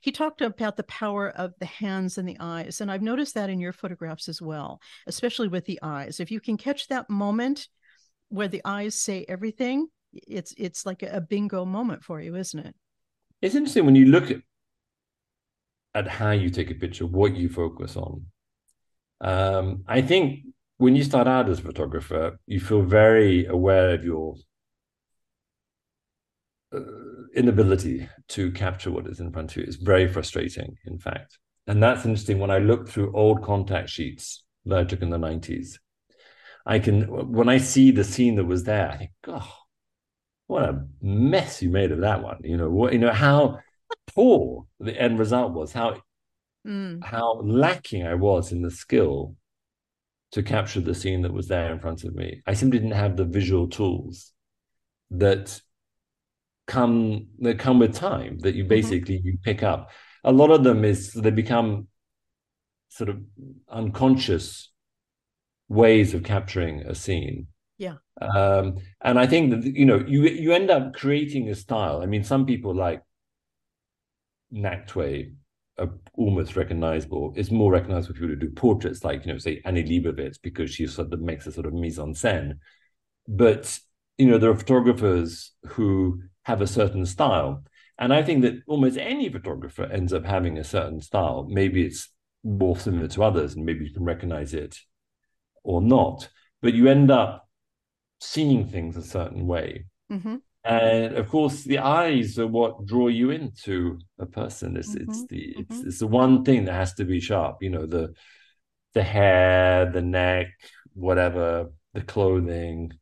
He 0.00 0.10
talked 0.10 0.40
about 0.42 0.76
the 0.76 0.82
power 0.84 1.30
of 1.30 1.52
the 1.60 1.66
hands 1.66 2.18
and 2.18 2.28
the 2.28 2.36
eyes, 2.40 2.80
and 2.80 2.90
I've 2.90 3.02
noticed 3.02 3.34
that 3.34 3.50
in 3.50 3.60
your 3.60 3.72
photographs 3.72 4.28
as 4.28 4.42
well, 4.42 4.80
especially 5.06 5.48
with 5.48 5.64
the 5.64 5.78
eyes. 5.82 6.18
If 6.18 6.30
you 6.32 6.40
can 6.40 6.56
catch 6.56 6.88
that 6.88 7.08
moment 7.08 7.68
where 8.30 8.48
the 8.48 8.62
eyes 8.64 9.00
say 9.00 9.24
everything, 9.28 9.86
it's 10.12 10.52
it's 10.58 10.84
like 10.84 11.04
a 11.04 11.20
bingo 11.20 11.64
moment 11.64 12.02
for 12.02 12.20
you, 12.20 12.34
isn't 12.34 12.66
it? 12.66 12.74
It's 13.42 13.54
interesting 13.54 13.86
when 13.86 13.94
you 13.94 14.06
look 14.06 14.30
at 14.30 14.40
at 15.94 16.08
how 16.08 16.32
you 16.32 16.50
take 16.50 16.70
a 16.70 16.74
picture, 16.74 17.06
what 17.06 17.36
you 17.36 17.48
focus 17.48 17.96
on 17.96 18.26
um, 19.20 19.84
I 19.86 20.02
think 20.02 20.40
when 20.78 20.94
you 20.94 21.04
start 21.04 21.26
out 21.26 21.48
as 21.48 21.58
a 21.58 21.62
photographer, 21.62 22.38
you 22.46 22.60
feel 22.60 22.82
very 22.82 23.46
aware 23.46 23.90
of 23.90 24.04
your 24.04 24.34
uh, 26.74 26.80
inability 27.34 28.08
to 28.28 28.50
capture 28.52 28.90
what 28.90 29.06
is 29.06 29.20
in 29.20 29.32
front 29.32 29.52
of 29.52 29.56
you. 29.56 29.62
It's 29.64 29.76
very 29.76 30.06
frustrating, 30.06 30.76
in 30.84 30.98
fact. 30.98 31.38
And 31.66 31.82
that's 31.82 32.04
interesting 32.04 32.38
when 32.38 32.50
I 32.50 32.58
look 32.58 32.88
through 32.88 33.16
old 33.16 33.42
contact 33.42 33.88
sheets 33.88 34.44
that 34.66 34.78
I 34.78 34.84
took 34.84 35.02
in 35.02 35.10
the 35.10 35.18
90s. 35.18 35.78
I 36.66 36.78
can, 36.78 37.32
when 37.32 37.48
I 37.48 37.58
see 37.58 37.90
the 37.90 38.04
scene 38.04 38.36
that 38.36 38.44
was 38.44 38.64
there, 38.64 38.90
I 38.90 38.96
think, 38.96 39.10
oh, 39.28 39.52
what 40.48 40.64
a 40.64 40.84
mess 41.00 41.62
you 41.62 41.70
made 41.70 41.92
of 41.92 42.00
that 42.00 42.22
one. 42.22 42.40
You 42.42 42.56
know, 42.56 42.68
what, 42.68 42.92
you 42.92 42.98
know, 42.98 43.12
how 43.12 43.60
poor 44.08 44.66
the 44.80 45.00
end 45.00 45.18
result 45.18 45.52
was, 45.52 45.72
how 45.72 46.00
mm. 46.66 47.04
how 47.04 47.40
lacking 47.42 48.06
I 48.06 48.14
was 48.14 48.52
in 48.52 48.62
the 48.62 48.70
skill 48.70 49.36
to 50.32 50.42
capture 50.42 50.80
the 50.80 50.94
scene 50.94 51.22
that 51.22 51.32
was 51.32 51.48
there 51.48 51.72
in 51.72 51.80
front 51.80 52.04
of 52.04 52.14
me. 52.14 52.42
I 52.46 52.54
simply 52.54 52.78
didn't 52.78 52.94
have 52.94 53.16
the 53.16 53.24
visual 53.24 53.68
tools 53.68 54.32
that 55.10 55.60
come 56.66 57.28
that 57.38 57.58
come 57.58 57.78
with 57.78 57.94
time 57.94 58.38
that 58.40 58.54
you 58.54 58.64
mm-hmm. 58.64 58.68
basically 58.68 59.18
mm-hmm. 59.18 59.28
you 59.28 59.38
pick 59.42 59.62
up. 59.62 59.90
A 60.24 60.32
lot 60.32 60.50
of 60.50 60.64
them 60.64 60.84
is 60.84 61.12
they 61.12 61.30
become 61.30 61.86
sort 62.88 63.08
of 63.08 63.20
unconscious 63.68 64.72
ways 65.68 66.14
of 66.14 66.24
capturing 66.24 66.80
a 66.82 66.94
scene. 66.94 67.46
Yeah. 67.78 67.96
Um, 68.20 68.78
and 69.02 69.18
I 69.18 69.26
think 69.26 69.50
that 69.50 69.64
you 69.64 69.84
know 69.84 70.02
you 70.06 70.24
you 70.24 70.52
end 70.52 70.70
up 70.70 70.94
creating 70.94 71.48
a 71.48 71.54
style. 71.54 72.02
I 72.02 72.06
mean, 72.06 72.24
some 72.24 72.46
people 72.46 72.74
like 72.74 73.02
Nachtwey 74.52 75.34
are 75.78 75.90
almost 76.14 76.56
recognizable. 76.56 77.32
It's 77.36 77.50
more 77.50 77.72
recognizable 77.72 78.14
if 78.14 78.20
you 78.20 78.28
were 78.28 78.34
to 78.34 78.46
do 78.46 78.50
portraits, 78.50 79.04
like 79.04 79.26
you 79.26 79.32
know, 79.32 79.38
say 79.38 79.60
Annie 79.64 79.84
Leibovitz, 79.84 80.38
because 80.40 80.70
she 80.70 80.86
sort 80.86 81.12
of 81.12 81.20
makes 81.20 81.46
a 81.46 81.52
sort 81.52 81.66
of 81.66 81.74
mise 81.74 81.98
en 81.98 82.14
scène. 82.14 82.58
But 83.28 83.78
you 84.18 84.26
know, 84.26 84.38
there 84.38 84.50
are 84.50 84.56
photographers 84.56 85.52
who 85.66 86.22
have 86.44 86.62
a 86.62 86.66
certain 86.66 87.04
style, 87.04 87.64
and 87.98 88.12
I 88.12 88.22
think 88.22 88.42
that 88.42 88.62
almost 88.66 88.96
any 88.96 89.28
photographer 89.28 89.84
ends 89.84 90.12
up 90.12 90.24
having 90.24 90.58
a 90.58 90.64
certain 90.64 91.00
style. 91.00 91.46
Maybe 91.48 91.84
it's 91.84 92.08
more 92.42 92.78
similar 92.78 93.08
to 93.08 93.22
others, 93.22 93.54
and 93.54 93.64
maybe 93.64 93.84
you 93.84 93.92
can 93.92 94.04
recognize 94.04 94.54
it 94.54 94.78
or 95.62 95.82
not. 95.82 96.28
But 96.62 96.74
you 96.74 96.88
end 96.88 97.10
up 97.10 97.48
seeing 98.20 98.66
things 98.66 98.96
a 98.96 99.02
certain 99.02 99.46
way. 99.46 99.86
Mm-hmm 100.10 100.36
and 100.66 101.14
of 101.14 101.28
course 101.28 101.62
the 101.62 101.78
eyes 101.78 102.38
are 102.38 102.46
what 102.46 102.86
draw 102.86 103.08
you 103.08 103.30
into 103.30 103.98
a 104.18 104.26
person. 104.26 104.76
It's 104.76 104.94
mm-hmm. 104.94 105.10
it's 105.10 105.26
the 105.26 105.54
it's, 105.58 105.76
mm-hmm. 105.76 105.88
it's 105.88 105.98
the 105.98 106.06
one 106.06 106.44
thing 106.44 106.64
that 106.64 106.74
has 106.74 106.94
to 106.94 107.04
be 107.04 107.20
sharp 107.20 107.62
you 107.62 107.70
know 107.70 107.86
the 107.86 108.14
the 108.94 109.02
hair 109.02 109.90
the 109.90 110.02
neck 110.02 110.48
whatever 110.94 111.70
the 111.94 112.02
clothing. 112.02 112.92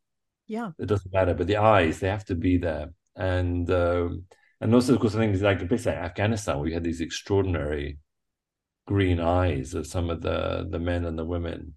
Yeah. 0.47 0.71
It 0.77 0.85
doesn't 0.85 1.13
matter 1.13 1.33
but 1.33 1.47
the 1.47 1.57
eyes 1.57 1.99
they 1.99 2.09
have 2.09 2.25
to 2.25 2.35
be 2.35 2.57
there. 2.57 2.93
And 3.15 3.69
um 3.71 4.25
and 4.61 4.73
also 4.73 4.93
of 4.93 4.99
course 4.99 5.15
i 5.15 5.19
think 5.19 5.33
it's 5.33 5.43
like 5.43 5.61
a 5.61 5.65
place 5.65 5.85
like 5.85 5.95
afghanistan 5.95 6.57
where 6.57 6.67
you 6.67 6.73
had 6.73 6.83
these 6.83 7.01
extraordinary 7.01 7.97
green 8.87 9.19
eyes 9.19 9.73
of 9.73 9.85
some 9.85 10.09
of 10.09 10.21
the 10.21 10.67
the 10.69 10.79
men 10.79 11.05
and 11.05 11.17
the 11.17 11.25
women. 11.25 11.75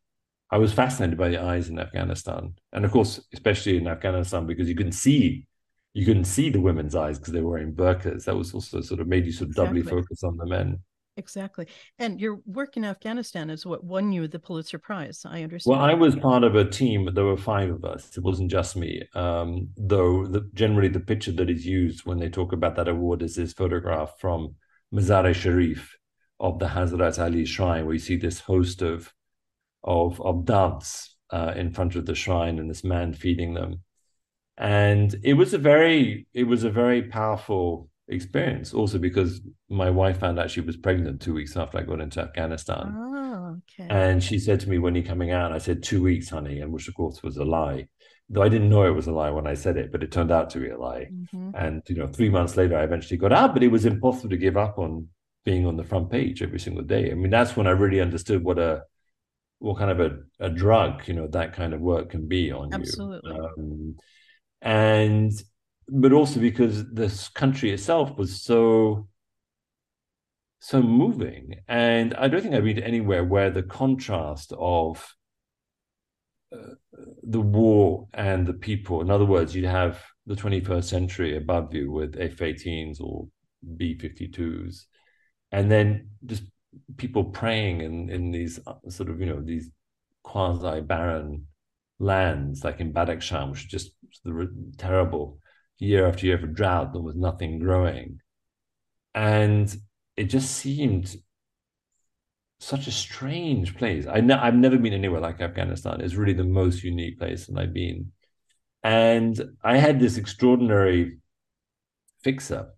I 0.50 0.58
was 0.58 0.72
fascinated 0.72 1.18
by 1.18 1.28
the 1.28 1.42
eyes 1.42 1.68
in 1.68 1.78
afghanistan. 1.78 2.54
And 2.72 2.84
of 2.84 2.90
course 2.90 3.20
especially 3.32 3.78
in 3.78 3.88
afghanistan 3.88 4.46
because 4.46 4.68
you 4.68 4.76
can 4.76 4.92
see 4.92 5.47
you 5.94 6.04
couldn't 6.04 6.24
see 6.24 6.50
the 6.50 6.60
women's 6.60 6.94
eyes 6.94 7.18
because 7.18 7.32
they 7.32 7.40
were 7.40 7.52
wearing 7.52 7.74
burqas. 7.74 8.24
That 8.24 8.36
was 8.36 8.54
also 8.54 8.80
sort 8.80 9.00
of 9.00 9.08
made 9.08 9.26
you 9.26 9.32
sort 9.32 9.50
of 9.50 9.56
exactly. 9.56 9.82
doubly 9.82 9.90
focus 9.90 10.22
on 10.22 10.36
the 10.36 10.46
men. 10.46 10.78
Exactly. 11.16 11.66
And 11.98 12.20
your 12.20 12.38
work 12.46 12.76
in 12.76 12.84
Afghanistan 12.84 13.50
is 13.50 13.66
what 13.66 13.82
won 13.82 14.12
you 14.12 14.28
the 14.28 14.38
Pulitzer 14.38 14.78
Prize. 14.78 15.22
I 15.26 15.42
understand. 15.42 15.76
Well, 15.76 15.84
I 15.84 15.94
was 15.94 16.14
part 16.14 16.44
of 16.44 16.54
a 16.54 16.64
team. 16.64 17.10
There 17.12 17.24
were 17.24 17.36
five 17.36 17.70
of 17.70 17.84
us. 17.84 18.16
It 18.16 18.22
wasn't 18.22 18.52
just 18.52 18.76
me. 18.76 19.02
Um, 19.14 19.70
though 19.76 20.26
the, 20.26 20.48
generally 20.54 20.88
the 20.88 21.00
picture 21.00 21.32
that 21.32 21.50
is 21.50 21.66
used 21.66 22.06
when 22.06 22.18
they 22.18 22.28
talk 22.28 22.52
about 22.52 22.76
that 22.76 22.86
award 22.86 23.22
is 23.22 23.34
this 23.34 23.52
photograph 23.52 24.14
from 24.20 24.54
Mazar-e 24.94 25.34
Sharif 25.34 25.96
of 26.38 26.60
the 26.60 26.66
Hazrat 26.66 27.20
Ali 27.20 27.44
shrine, 27.44 27.84
where 27.84 27.94
you 27.94 28.00
see 28.00 28.16
this 28.16 28.38
host 28.38 28.80
of 28.80 29.12
of, 29.82 30.20
of 30.20 30.44
doves 30.44 31.16
uh, 31.30 31.52
in 31.56 31.72
front 31.72 31.96
of 31.96 32.06
the 32.06 32.14
shrine 32.14 32.58
and 32.58 32.70
this 32.70 32.84
man 32.84 33.12
feeding 33.12 33.54
them 33.54 33.82
and 34.58 35.14
it 35.22 35.34
was 35.34 35.54
a 35.54 35.58
very 35.58 36.26
it 36.34 36.44
was 36.44 36.64
a 36.64 36.70
very 36.70 37.02
powerful 37.02 37.88
experience 38.08 38.74
also 38.74 38.98
because 38.98 39.40
my 39.68 39.88
wife 39.88 40.18
found 40.18 40.38
out 40.38 40.50
she 40.50 40.60
was 40.60 40.76
pregnant 40.76 41.20
two 41.20 41.34
weeks 41.34 41.56
after 41.56 41.78
i 41.78 41.82
got 41.82 42.00
into 42.00 42.20
afghanistan 42.20 42.92
oh, 42.96 43.56
okay. 43.58 43.88
and 43.90 44.22
she 44.22 44.38
said 44.38 44.58
to 44.58 44.68
me 44.68 44.78
when 44.78 44.94
you 44.94 45.02
coming 45.02 45.30
out 45.30 45.52
i 45.52 45.58
said 45.58 45.82
two 45.82 46.02
weeks 46.02 46.30
honey 46.30 46.60
and 46.60 46.72
which 46.72 46.88
of 46.88 46.94
course 46.94 47.22
was 47.22 47.36
a 47.36 47.44
lie 47.44 47.86
though 48.30 48.42
i 48.42 48.48
didn't 48.48 48.70
know 48.70 48.84
it 48.84 48.94
was 48.94 49.06
a 49.06 49.12
lie 49.12 49.30
when 49.30 49.46
i 49.46 49.54
said 49.54 49.76
it 49.76 49.92
but 49.92 50.02
it 50.02 50.10
turned 50.10 50.32
out 50.32 50.50
to 50.50 50.58
be 50.58 50.70
a 50.70 50.78
lie 50.78 51.06
mm-hmm. 51.12 51.50
and 51.54 51.82
you 51.88 51.96
know 51.96 52.06
three 52.06 52.30
months 52.30 52.56
later 52.56 52.76
i 52.76 52.82
eventually 52.82 53.18
got 53.18 53.32
out 53.32 53.52
but 53.52 53.62
it 53.62 53.70
was 53.70 53.84
impossible 53.84 54.30
to 54.30 54.36
give 54.36 54.56
up 54.56 54.78
on 54.78 55.06
being 55.44 55.66
on 55.66 55.76
the 55.76 55.84
front 55.84 56.10
page 56.10 56.42
every 56.42 56.58
single 56.58 56.84
day 56.84 57.10
i 57.10 57.14
mean 57.14 57.30
that's 57.30 57.56
when 57.56 57.66
i 57.66 57.70
really 57.70 58.00
understood 58.00 58.42
what 58.42 58.58
a 58.58 58.82
what 59.60 59.76
kind 59.76 59.90
of 59.90 60.00
a, 60.00 60.18
a 60.40 60.48
drug 60.48 61.06
you 61.06 61.14
know 61.14 61.26
that 61.28 61.52
kind 61.52 61.74
of 61.74 61.80
work 61.80 62.10
can 62.10 62.26
be 62.26 62.50
on 62.50 62.72
Absolutely. 62.72 63.34
you 63.34 63.44
um, 63.44 63.96
and 64.62 65.32
but 65.88 66.12
also 66.12 66.40
because 66.40 66.90
this 66.92 67.28
country 67.28 67.70
itself 67.70 68.16
was 68.16 68.42
so 68.42 69.08
so 70.60 70.82
moving 70.82 71.54
and 71.68 72.14
i 72.14 72.26
don't 72.26 72.42
think 72.42 72.54
i've 72.54 72.64
been 72.64 72.82
anywhere 72.82 73.24
where 73.24 73.50
the 73.50 73.62
contrast 73.62 74.52
of 74.58 75.14
uh, 76.50 76.74
the 77.22 77.40
war 77.40 78.08
and 78.14 78.46
the 78.46 78.54
people. 78.54 79.02
In 79.02 79.10
other 79.10 79.26
words, 79.26 79.54
you'd 79.54 79.66
have 79.66 80.02
the 80.26 80.34
21st 80.34 80.84
century 80.84 81.36
above 81.36 81.74
you 81.74 81.92
with 81.92 82.16
F-18s 82.18 83.00
or 83.02 83.28
B-52s, 83.76 84.84
and 85.52 85.70
then 85.70 86.08
just 86.24 86.44
people 86.96 87.24
praying 87.24 87.82
in 87.82 88.08
in 88.08 88.30
these 88.30 88.60
uh, 88.66 88.74
sort 88.88 89.10
of 89.10 89.20
you 89.20 89.26
know 89.26 89.42
these 89.42 89.70
quasi 90.22 90.80
barren 90.80 91.46
lands 91.98 92.64
like 92.64 92.80
in 92.80 92.92
Badakhshan, 92.92 93.50
which 93.50 93.64
is 93.64 93.66
just 93.66 93.90
terrible 94.78 95.38
year 95.78 96.06
after 96.06 96.26
year 96.26 96.38
for 96.38 96.46
drought. 96.46 96.92
There 96.92 97.02
was 97.02 97.16
nothing 97.16 97.58
growing, 97.58 98.20
and 99.14 99.74
it 100.16 100.24
just 100.24 100.50
seemed 100.50 101.14
such 102.60 102.86
a 102.86 102.92
strange 102.92 103.76
place. 103.76 104.06
I 104.06 104.20
ne- 104.20 104.34
I've 104.34 104.54
never 104.54 104.78
been 104.78 104.92
anywhere 104.92 105.20
like 105.20 105.40
Afghanistan. 105.40 106.00
It's 106.00 106.14
really 106.14 106.32
the 106.32 106.44
most 106.44 106.82
unique 106.82 107.18
place 107.18 107.46
that 107.46 107.58
I've 107.58 107.74
been. 107.74 108.12
And 108.82 109.40
I 109.62 109.76
had 109.76 110.00
this 110.00 110.16
extraordinary 110.16 111.18
fixer. 112.22 112.70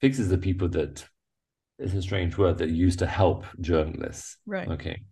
Fixers 0.00 0.30
are 0.30 0.38
people 0.38 0.68
that 0.70 1.04
it's 1.78 1.94
a 1.94 2.02
strange 2.02 2.36
word 2.36 2.58
that 2.58 2.70
used 2.70 2.98
to 3.00 3.06
help 3.06 3.44
journalists. 3.60 4.36
Right. 4.46 4.68
Okay. 4.68 5.02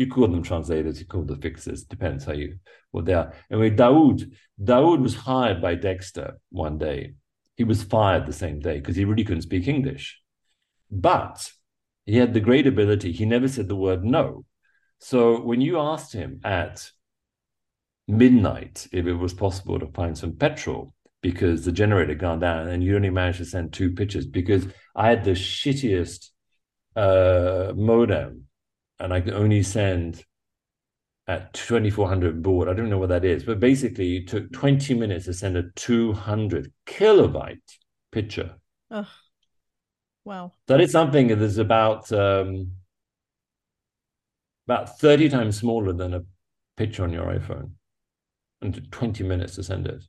You 0.00 0.06
call 0.06 0.28
them 0.28 0.42
translators, 0.42 0.98
you 0.98 1.04
call 1.04 1.24
them 1.24 1.42
fixers, 1.42 1.84
depends 1.84 2.24
how 2.24 2.32
you 2.32 2.58
what 2.90 3.04
they 3.04 3.12
are. 3.12 3.34
Anyway, 3.50 3.68
Dawood, 3.68 4.32
Dawood 4.58 5.02
was 5.02 5.14
hired 5.14 5.60
by 5.60 5.74
Dexter 5.74 6.40
one 6.48 6.78
day. 6.78 7.16
He 7.58 7.64
was 7.64 7.82
fired 7.82 8.24
the 8.24 8.32
same 8.32 8.60
day 8.60 8.78
because 8.78 8.96
he 8.96 9.04
really 9.04 9.24
couldn't 9.24 9.42
speak 9.42 9.68
English. 9.68 10.18
But 10.90 11.52
he 12.06 12.16
had 12.16 12.32
the 12.32 12.40
great 12.40 12.66
ability, 12.66 13.12
he 13.12 13.26
never 13.26 13.46
said 13.46 13.68
the 13.68 13.76
word 13.76 14.02
no. 14.02 14.46
So 15.00 15.38
when 15.38 15.60
you 15.60 15.78
asked 15.78 16.14
him 16.14 16.40
at 16.44 16.90
midnight 18.08 18.88
if 18.92 19.04
it 19.04 19.16
was 19.16 19.34
possible 19.34 19.78
to 19.80 19.86
find 19.88 20.16
some 20.16 20.34
petrol 20.34 20.94
because 21.20 21.66
the 21.66 21.72
generator 21.72 22.14
gone 22.14 22.40
down 22.40 22.68
and 22.68 22.82
you 22.82 22.96
only 22.96 23.10
managed 23.10 23.38
to 23.40 23.44
send 23.44 23.74
two 23.74 23.90
pictures 23.92 24.26
because 24.26 24.66
I 24.96 25.10
had 25.10 25.24
the 25.24 25.32
shittiest 25.32 26.30
uh, 26.96 27.74
modem 27.76 28.46
and 29.00 29.12
I 29.12 29.20
could 29.20 29.34
only 29.34 29.62
send 29.62 30.24
at 31.26 31.52
2400 31.54 32.42
baud. 32.42 32.68
I 32.68 32.74
don't 32.74 32.90
know 32.90 32.98
what 32.98 33.08
that 33.08 33.24
is, 33.24 33.44
but 33.44 33.60
basically 33.60 34.18
it 34.18 34.28
took 34.28 34.52
20 34.52 34.94
minutes 34.94 35.24
to 35.26 35.34
send 35.34 35.56
a 35.56 35.70
200 35.76 36.72
kilobyte 36.86 37.58
picture. 38.12 38.56
Oh, 38.90 39.08
wow. 40.24 40.52
That 40.66 40.80
is 40.80 40.92
something 40.92 41.28
that 41.28 41.40
is 41.40 41.58
about 41.58 42.12
um, 42.12 42.72
about 44.66 44.98
30 44.98 45.28
times 45.28 45.58
smaller 45.58 45.92
than 45.92 46.14
a 46.14 46.24
picture 46.76 47.04
on 47.04 47.12
your 47.12 47.26
iPhone 47.26 47.72
and 48.60 48.90
20 48.92 49.24
minutes 49.24 49.54
to 49.56 49.62
send 49.62 49.86
it. 49.86 50.04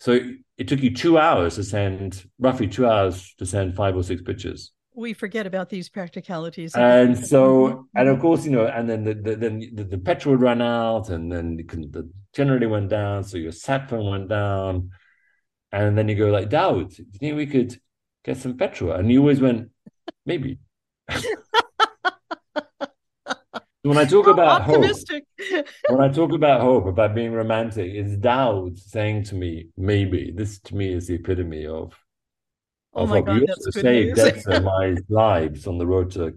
So 0.00 0.18
it 0.56 0.68
took 0.68 0.80
you 0.80 0.94
two 0.94 1.18
hours 1.18 1.56
to 1.56 1.64
send, 1.64 2.24
roughly 2.38 2.68
two 2.68 2.86
hours 2.86 3.34
to 3.38 3.44
send 3.44 3.74
five 3.74 3.96
or 3.96 4.02
six 4.02 4.22
pictures. 4.22 4.72
We 4.94 5.12
forget 5.12 5.46
about 5.46 5.68
these 5.68 5.88
practicalities. 5.88 6.74
And 6.74 7.16
so, 7.16 7.68
mm-hmm. 7.68 7.82
and 7.94 8.08
of 8.08 8.20
course, 8.20 8.44
you 8.44 8.50
know, 8.50 8.66
and 8.66 8.90
then 8.90 9.04
the, 9.04 9.14
the 9.14 9.36
then 9.36 9.70
the, 9.72 9.84
the 9.84 9.98
petrol 9.98 10.34
would 10.34 10.42
run 10.42 10.60
out, 10.60 11.10
and 11.10 11.30
then 11.30 11.56
the 11.56 12.10
generator 12.34 12.68
went 12.68 12.88
down, 12.88 13.24
so 13.24 13.38
your 13.38 13.52
sat 13.52 13.88
phone 13.88 14.10
went 14.10 14.28
down, 14.28 14.90
and 15.72 15.96
then 15.96 16.08
you 16.08 16.16
go 16.16 16.26
like, 16.26 16.50
Dawood, 16.50 16.96
do 16.96 17.02
you 17.02 17.18
think 17.18 17.36
we 17.36 17.46
could 17.46 17.80
get 18.24 18.36
some 18.36 18.56
petrol? 18.56 18.92
And 18.92 19.10
you 19.10 19.20
always 19.20 19.40
went, 19.40 19.70
maybe. 20.26 20.58
when 23.82 23.98
I 23.98 24.04
talk 24.04 24.26
about 24.26 24.62
optimistic. 24.62 25.24
hope, 25.40 25.66
when 25.88 26.00
I 26.00 26.12
talk 26.12 26.32
about 26.32 26.60
hope, 26.60 26.86
about 26.86 27.14
being 27.14 27.32
romantic, 27.32 27.92
it's 27.94 28.16
Dawood 28.16 28.78
saying 28.78 29.24
to 29.24 29.34
me, 29.34 29.68
maybe. 29.76 30.32
This 30.34 30.58
to 30.60 30.74
me 30.74 30.92
is 30.92 31.06
the 31.06 31.14
epitome 31.14 31.66
of 31.66 31.94
oh 32.94 33.02
of 33.02 33.08
hope. 33.10 33.26
God, 33.26 33.42
saved 33.72 34.16
Dexter 34.16 34.60
my 34.60 34.96
lives 35.08 35.66
on 35.66 35.78
the 35.78 35.86
road 35.86 36.10
to 36.12 36.34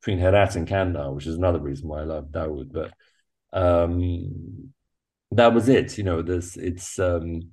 between 0.00 0.18
Herat 0.18 0.56
and 0.56 0.66
Kandahar, 0.68 1.12
which 1.12 1.26
is 1.26 1.36
another 1.36 1.60
reason 1.60 1.88
why 1.88 2.00
I 2.00 2.04
love 2.04 2.26
Dawood. 2.26 2.72
But 2.72 2.92
um, 3.52 4.72
that 5.30 5.54
was 5.54 5.68
it. 5.68 5.96
You 5.96 6.04
know, 6.04 6.22
this 6.22 6.56
it's 6.56 6.98
um, 6.98 7.50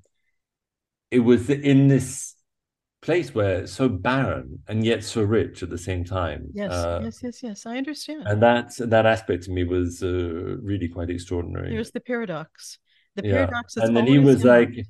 it 1.09 1.19
was 1.19 1.49
in 1.49 1.87
this 1.87 2.35
place 3.01 3.33
where 3.33 3.61
it's 3.61 3.71
so 3.71 3.89
barren 3.89 4.59
and 4.67 4.85
yet 4.85 5.03
so 5.03 5.23
rich 5.23 5.63
at 5.63 5.69
the 5.69 5.77
same 5.77 6.03
time. 6.03 6.47
Yes, 6.53 6.71
uh, 6.71 7.01
yes, 7.03 7.19
yes, 7.23 7.43
yes. 7.43 7.65
I 7.65 7.77
understand. 7.77 8.27
And 8.27 8.41
that 8.43 8.73
that 8.77 9.05
aspect 9.05 9.43
to 9.43 9.51
me 9.51 9.63
was 9.63 10.03
uh, 10.03 10.57
really 10.61 10.87
quite 10.87 11.09
extraordinary. 11.09 11.69
There's 11.69 11.91
the 11.91 11.99
paradox. 11.99 12.77
The 13.15 13.23
paradox 13.23 13.77
is. 13.77 13.83
And 13.83 13.97
then 13.97 14.07
he 14.07 14.19
was 14.19 14.43
like, 14.43 14.85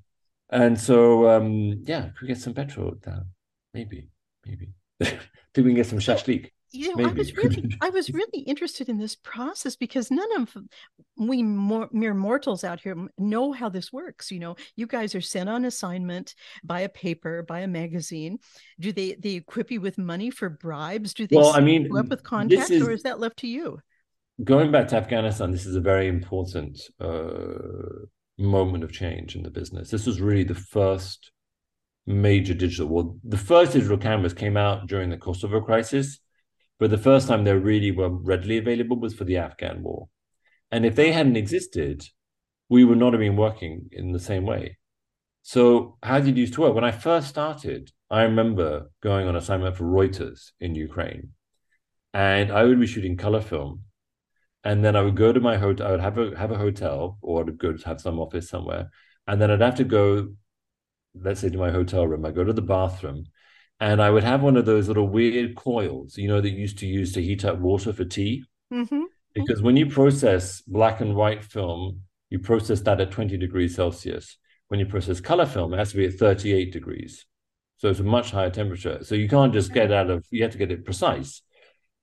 and 0.51 0.79
so 0.79 1.29
um, 1.29 1.83
yeah, 1.85 2.09
could 2.09 2.21
we 2.23 2.27
get 2.27 2.37
some 2.37 2.53
petrol 2.53 2.91
down? 3.01 3.25
Maybe, 3.73 4.09
maybe. 4.45 4.73
Think 5.03 5.17
we 5.55 5.63
can 5.63 5.75
get 5.75 5.87
some 5.87 5.99
shashlik 5.99 6.51
you 6.73 6.95
know, 6.95 7.09
I 7.09 7.11
was 7.11 7.35
really, 7.35 7.77
I 7.81 7.89
was 7.89 8.09
really 8.13 8.39
interested 8.39 8.87
in 8.89 8.97
this 8.97 9.15
process 9.15 9.75
because 9.75 10.09
none 10.09 10.41
of 10.41 10.55
we 11.17 11.43
more, 11.43 11.89
mere 11.91 12.13
mortals 12.13 12.63
out 12.63 12.79
here 12.79 12.95
know 13.17 13.51
how 13.51 13.69
this 13.69 13.91
works. 13.91 14.31
You 14.31 14.39
know, 14.39 14.55
you 14.75 14.87
guys 14.87 15.13
are 15.13 15.21
sent 15.21 15.49
on 15.49 15.65
assignment 15.65 16.33
by 16.63 16.81
a 16.81 16.89
paper, 16.89 17.43
by 17.43 17.59
a 17.61 17.67
magazine. 17.67 18.39
Do 18.79 18.91
they 18.91 19.15
they 19.15 19.31
equip 19.31 19.71
you 19.71 19.81
with 19.81 19.97
money 19.97 20.31
for 20.31 20.49
bribes? 20.49 21.13
Do 21.13 21.27
they 21.27 21.35
well, 21.35 21.53
I 21.53 21.59
mean, 21.59 21.95
up 21.95 22.07
with 22.07 22.23
contacts, 22.23 22.71
is, 22.71 22.81
or 22.81 22.91
is 22.91 23.03
that 23.03 23.19
left 23.19 23.37
to 23.39 23.47
you? 23.47 23.79
Going 24.43 24.71
back 24.71 24.87
to 24.89 24.95
Afghanistan, 24.95 25.51
this 25.51 25.65
is 25.65 25.75
a 25.75 25.81
very 25.81 26.07
important 26.07 26.79
uh, 26.99 28.05
moment 28.41 28.84
of 28.84 28.91
change 28.91 29.36
in 29.36 29.43
the 29.43 29.49
business. 29.49 29.89
This 29.89 30.06
was 30.06 30.21
really 30.21 30.43
the 30.43 30.56
first 30.56 31.32
major 32.06 32.54
digital. 32.54 32.88
Well, 32.88 33.17
the 33.23 33.38
first 33.38 33.73
digital 33.73 33.97
cameras 33.97 34.34
came 34.34 34.58
out 34.58 34.88
during 34.88 35.10
the 35.10 35.17
Kosovo 35.17 35.62
crisis 35.62 36.19
but 36.82 36.89
the 36.89 36.97
first 36.97 37.27
time 37.27 37.43
they 37.43 37.54
really 37.54 37.91
were 37.91 38.10
readily 38.10 38.58
available 38.58 38.99
was 38.99 39.13
for 39.13 39.23
the 39.23 39.38
Afghan 39.38 39.84
war. 39.84 40.10
And 40.71 40.84
if 40.84 40.95
they 40.95 41.12
hadn't 41.12 41.38
existed, 41.38 42.04
we 42.69 42.84
would 42.84 42.97
not 42.97 43.13
have 43.13 43.19
been 43.19 43.36
working 43.36 43.88
in 43.91 44.13
the 44.13 44.19
same 44.19 44.47
way. 44.47 44.80
So, 45.43 45.99
how 46.01 46.19
did 46.19 46.30
it 46.30 46.38
used 46.38 46.56
to 46.56 46.62
work? 46.62 46.73
When 46.73 46.84
I 46.84 46.89
first 46.89 47.27
started, 47.27 47.91
I 48.10 48.23
remember 48.23 48.89
going 49.04 49.27
on 49.27 49.36
assignment 49.36 49.77
for 49.77 49.84
Reuters 49.84 50.54
in 50.60 50.73
Ukraine, 50.73 51.34
and 52.15 52.51
I 52.51 52.63
would 52.63 52.80
be 52.80 52.88
shooting 52.88 53.15
color 53.15 53.41
film, 53.41 53.84
and 54.63 54.84
then 54.84 54.95
I 54.95 55.02
would 55.02 55.15
go 55.15 55.34
to 55.34 55.39
my 55.39 55.58
hotel. 55.58 55.88
I 55.88 55.91
would 55.91 56.02
have 56.02 56.17
a 56.17 56.38
have 56.38 56.52
a 56.52 56.58
hotel, 56.58 57.17
or 57.21 57.41
I'd 57.41 57.58
go 57.58 57.74
to 57.74 57.86
have 57.86 58.02
some 58.02 58.19
office 58.19 58.50
somewhere, 58.50 58.89
and 59.28 59.41
then 59.41 59.52
I'd 59.52 59.62
have 59.62 59.76
to 59.76 59.84
go, 59.84 60.34
let's 61.15 61.41
say, 61.41 61.50
to 61.50 61.58
my 61.58 61.71
hotel 61.71 62.08
room. 62.08 62.26
I 62.26 62.32
go 62.32 62.43
to 62.43 62.54
the 62.54 62.62
bathroom, 62.62 63.26
and 63.80 64.02
I 64.02 64.10
would 64.10 64.24
have 64.24 64.41
one 64.43 64.58
of 64.58 64.65
those 64.65 64.88
little 64.88 65.08
weird 65.08 65.56
coils, 65.56 66.17
you 66.17 66.28
know, 66.28 66.41
that 66.41 66.50
you 66.50 66.60
used 66.60 66.78
to 66.80 66.88
use 66.88 67.13
to 67.13 67.21
heat 67.21 67.45
up 67.45 67.58
water 67.60 67.91
for 67.93 68.06
tea. 68.06 68.43
Mm-hmm. 68.71 69.04
Because 69.34 69.62
when 69.62 69.78
you 69.78 69.86
process 69.88 70.62
black 70.62 71.02
and 71.02 71.15
white 71.15 71.43
film, 71.43 72.02
you 72.30 72.39
process 72.39 72.82
that 72.82 73.02
at 73.02 73.12
20 73.12 73.38
degrees 73.38 73.76
Celsius. 73.76 74.38
When 74.67 74.80
you 74.80 74.86
process 74.86 75.19
color 75.19 75.45
film, 75.45 75.74
it 75.74 75.78
has 75.78 75.91
to 75.91 75.97
be 75.97 76.06
at 76.06 76.13
38 76.13 76.71
degrees. 76.71 77.26
So 77.78 77.89
it's 77.89 78.00
a 78.00 78.04
much 78.04 78.32
higher 78.32 78.50
temperature. 78.50 79.04
So 79.04 79.15
you 79.15 79.28
can't 79.28 79.54
just 79.54 79.74
get 79.74 79.91
out 79.91 80.10
of, 80.10 80.26
you 80.30 80.43
have 80.43 80.52
to 80.52 80.58
get 80.58 80.71
it 80.71 80.86
precise. 80.86 81.41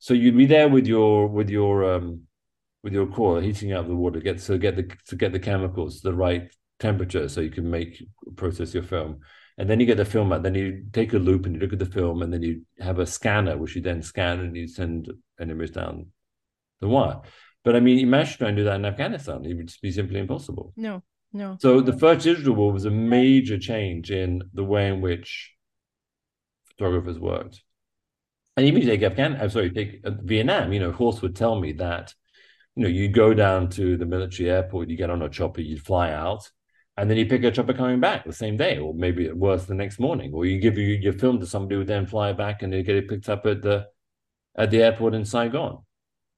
So 0.00 0.12
you'd 0.12 0.36
be 0.36 0.46
there 0.46 0.68
with 0.68 0.86
your, 0.86 1.28
with 1.28 1.48
your, 1.50 1.94
um, 1.94 2.27
with 2.82 2.92
your 2.92 3.06
coil 3.06 3.40
heating 3.40 3.72
up 3.72 3.86
the 3.86 3.94
water, 3.94 4.20
get 4.20 4.40
so 4.40 4.58
get 4.58 4.76
the 4.76 4.90
to 5.06 5.16
get 5.16 5.32
the 5.32 5.40
chemicals 5.40 6.00
to 6.00 6.10
the 6.10 6.14
right 6.14 6.50
temperature 6.78 7.28
so 7.28 7.40
you 7.40 7.50
can 7.50 7.68
make 7.68 8.02
process 8.36 8.72
your 8.72 8.84
film 8.84 9.20
and 9.58 9.68
then 9.68 9.80
you 9.80 9.86
get 9.86 9.96
the 9.96 10.04
film 10.04 10.32
out. 10.32 10.44
Then 10.44 10.54
you 10.54 10.84
take 10.92 11.12
a 11.12 11.18
loop 11.18 11.44
and 11.44 11.56
you 11.56 11.60
look 11.60 11.72
at 11.72 11.80
the 11.80 11.86
film, 11.86 12.22
and 12.22 12.32
then 12.32 12.42
you 12.42 12.62
have 12.78 13.00
a 13.00 13.06
scanner, 13.06 13.58
which 13.58 13.74
you 13.74 13.82
then 13.82 14.02
scan 14.02 14.40
and 14.40 14.56
you 14.56 14.68
send 14.68 15.10
an 15.38 15.50
image 15.50 15.72
down 15.72 16.06
the 16.80 16.88
wire. 16.88 17.20
But 17.64 17.74
I 17.74 17.80
mean, 17.80 17.98
imagine 17.98 18.38
trying 18.38 18.56
to 18.56 18.62
do 18.62 18.64
that 18.64 18.76
in 18.76 18.84
Afghanistan; 18.84 19.44
it 19.44 19.54
would 19.54 19.66
just 19.66 19.82
be 19.82 19.90
simply 19.90 20.20
impossible. 20.20 20.72
No, 20.76 21.02
no. 21.32 21.56
So 21.60 21.80
the 21.80 21.98
first 21.98 22.24
digital 22.24 22.54
war 22.54 22.72
was 22.72 22.84
a 22.84 22.90
major 22.90 23.58
change 23.58 24.12
in 24.12 24.42
the 24.54 24.64
way 24.64 24.86
in 24.86 25.00
which 25.00 25.52
photographers 26.78 27.18
worked. 27.18 27.62
And 28.56 28.66
even 28.66 28.82
take 28.82 29.02
Afghan, 29.02 29.38
I'm 29.40 29.50
sorry, 29.50 29.70
take 29.70 30.00
uh, 30.04 30.12
Vietnam. 30.22 30.72
You 30.72 30.80
know, 30.80 30.92
Horst 30.92 31.20
would 31.22 31.36
tell 31.36 31.60
me 31.60 31.72
that, 31.74 32.14
you 32.78 32.84
know, 32.84 32.90
you 32.90 33.08
go 33.08 33.34
down 33.34 33.68
to 33.70 33.96
the 33.96 34.06
military 34.06 34.48
airport, 34.48 34.88
you 34.88 34.96
get 34.96 35.10
on 35.10 35.20
a 35.22 35.28
chopper, 35.28 35.60
you 35.60 35.76
fly 35.76 36.12
out, 36.12 36.48
and 36.96 37.10
then 37.10 37.16
you 37.16 37.26
pick 37.26 37.42
a 37.42 37.50
chopper 37.50 37.74
coming 37.74 37.98
back 37.98 38.24
the 38.24 38.32
same 38.32 38.56
day, 38.56 38.78
or 38.78 38.94
maybe 38.94 39.26
at 39.26 39.36
worse 39.36 39.64
the 39.64 39.74
next 39.74 39.98
morning, 39.98 40.32
or 40.32 40.46
you 40.46 40.60
give 40.60 40.78
you 40.78 40.86
your 40.86 41.12
film 41.12 41.40
to 41.40 41.46
somebody 41.46 41.74
who 41.74 41.82
then 41.82 42.06
fly 42.06 42.32
back 42.32 42.62
and 42.62 42.72
they 42.72 42.84
get 42.84 42.94
it 42.94 43.08
picked 43.08 43.28
up 43.28 43.44
at 43.46 43.62
the 43.62 43.88
at 44.56 44.70
the 44.70 44.80
airport 44.80 45.14
in 45.14 45.24
Saigon. 45.24 45.78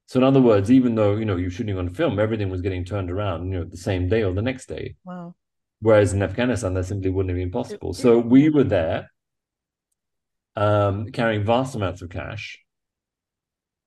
So 0.07 0.19
in 0.19 0.25
other 0.25 0.41
words, 0.41 0.71
even 0.71 0.95
though 0.95 1.17
you 1.17 1.27
know 1.27 1.37
you're 1.37 1.51
shooting 1.51 1.77
on 1.77 1.91
film, 1.91 2.19
everything 2.19 2.49
was 2.49 2.63
getting 2.63 2.87
turned 2.87 3.11
around, 3.11 3.53
you 3.53 3.59
know, 3.59 3.65
the 3.67 3.77
same 3.77 4.09
day 4.09 4.23
or 4.23 4.33
the 4.33 4.41
next 4.41 4.65
day. 4.65 4.97
Wow. 5.05 5.35
Whereas 5.81 6.15
in 6.15 6.23
Afghanistan, 6.23 6.73
that 6.73 6.87
simply 6.87 7.11
wouldn't 7.11 7.37
have 7.37 7.39
been 7.39 7.51
possible. 7.51 7.93
So 7.93 8.19
we 8.19 8.49
were 8.49 8.65
there, 8.65 9.11
um, 10.57 11.11
carrying 11.11 11.45
vast 11.45 11.75
amounts 11.75 12.01
of 12.01 12.09
cash. 12.09 12.59